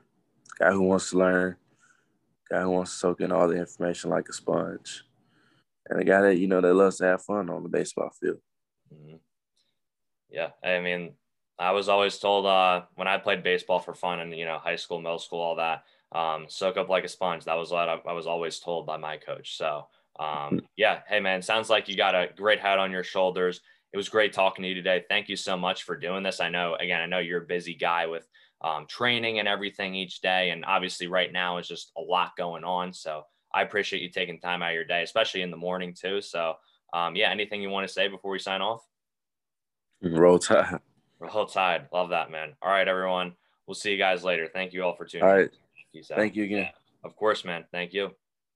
guy 0.60 0.72
who 0.72 0.84
wants 0.84 1.10
to 1.10 1.18
learn, 1.18 1.56
guy 2.52 2.62
who 2.62 2.70
wants 2.70 2.92
to 2.92 2.98
soak 2.98 3.22
in 3.22 3.32
all 3.32 3.48
the 3.48 3.58
information 3.58 4.12
like 4.12 4.30
a 4.30 4.34
sponge, 4.34 5.06
and 5.90 6.00
a 6.00 6.04
guy 6.04 6.22
that 6.22 6.38
you 6.38 6.48
know 6.48 6.62
that 6.62 6.76
loves 6.76 6.98
to 6.98 7.06
have 7.06 7.24
fun 7.24 7.50
on 7.50 7.64
the 7.64 7.70
baseball 7.70 8.12
field. 8.22 8.38
Mm-hmm. 8.94 9.16
Yeah, 10.30 10.50
I 10.64 10.80
mean, 10.82 11.14
I 11.64 11.72
was 11.72 11.90
always 11.90 12.18
told 12.18 12.46
uh, 12.46 12.84
when 12.96 13.08
I 13.08 13.18
played 13.18 13.44
baseball 13.44 13.80
for 13.80 13.94
fun 13.94 14.20
and 14.20 14.36
you 14.36 14.46
know 14.46 14.58
high 14.58 14.76
school, 14.76 15.00
middle 15.00 15.20
school, 15.20 15.40
all 15.40 15.56
that, 15.56 15.84
um, 16.12 16.46
soak 16.48 16.78
up 16.78 16.90
like 16.90 17.04
a 17.04 17.10
sponge. 17.10 17.46
That 17.46 17.58
was 17.58 17.72
what 17.72 17.90
I, 17.90 18.00
I 18.08 18.14
was 18.14 18.28
always 18.28 18.60
told 18.60 18.86
by 18.86 18.98
my 18.98 19.18
coach. 19.18 19.58
So 19.58 19.88
um, 20.20 20.62
yeah, 20.76 21.00
hey 21.08 21.20
man, 21.20 21.42
sounds 21.42 21.70
like 21.70 21.88
you 21.88 21.98
got 21.98 22.16
a 22.16 22.30
great 22.36 22.60
head 22.60 22.80
on 22.80 22.92
your 22.92 23.04
shoulders 23.04 23.62
it 23.94 23.98
was 23.98 24.10
great 24.10 24.34
talking 24.34 24.64
to 24.64 24.70
you 24.70 24.74
today. 24.76 25.06
Thank 25.08 25.30
you 25.30 25.36
so 25.36 25.56
much 25.56 25.84
for 25.84 25.96
doing 25.96 26.24
this. 26.24 26.40
I 26.40 26.50
know, 26.50 26.76
again, 26.80 27.00
I 27.00 27.06
know 27.06 27.20
you're 27.20 27.44
a 27.44 27.46
busy 27.46 27.76
guy 27.76 28.08
with 28.08 28.28
um, 28.62 28.88
training 28.88 29.38
and 29.38 29.48
everything 29.48 29.94
each 29.94 30.20
day. 30.22 30.50
And 30.50 30.66
obviously, 30.66 31.06
right 31.06 31.32
now 31.32 31.60
is 31.60 31.68
just 31.68 31.92
a 31.96 32.02
lot 32.02 32.36
going 32.36 32.64
on. 32.64 32.92
So 32.92 33.24
I 33.54 33.62
appreciate 33.62 34.02
you 34.02 34.10
taking 34.10 34.40
time 34.40 34.64
out 34.64 34.70
of 34.70 34.76
your 34.76 34.84
day, 34.84 35.04
especially 35.04 35.44
in 35.44 35.52
the 35.52 35.58
morning, 35.58 35.94
too. 35.94 36.22
So, 36.22 36.56
um, 36.92 37.16
yeah, 37.16 37.30
anything 37.30 37.62
you 37.62 37.70
want 37.70 37.88
to 37.88 37.94
say 37.94 38.08
before 38.08 38.32
we 38.32 38.40
sign 38.40 38.62
off? 38.62 38.84
Roll 40.02 40.40
Tide. 40.40 40.80
Roll 41.20 41.46
Tide. 41.46 41.88
Love 41.94 42.10
that, 42.10 42.32
man. 42.32 42.54
All 42.62 42.70
right, 42.70 42.88
everyone. 42.88 43.34
We'll 43.68 43.76
see 43.76 43.92
you 43.92 43.98
guys 43.98 44.24
later. 44.24 44.50
Thank 44.52 44.74
you 44.74 44.84
all 44.84 44.96
for 44.96 45.06
tuning 45.06 45.28
All 45.28 45.34
right. 45.34 45.44
in. 45.46 45.50
Peace 45.94 46.12
out. 46.12 46.18
Thank 46.18 46.36
you 46.36 46.44
again. 46.44 46.64
Yeah, 46.64 46.72
of 47.04 47.16
course, 47.16 47.46
man. 47.46 47.66
Thank 47.72 47.94
you. 47.94 48.12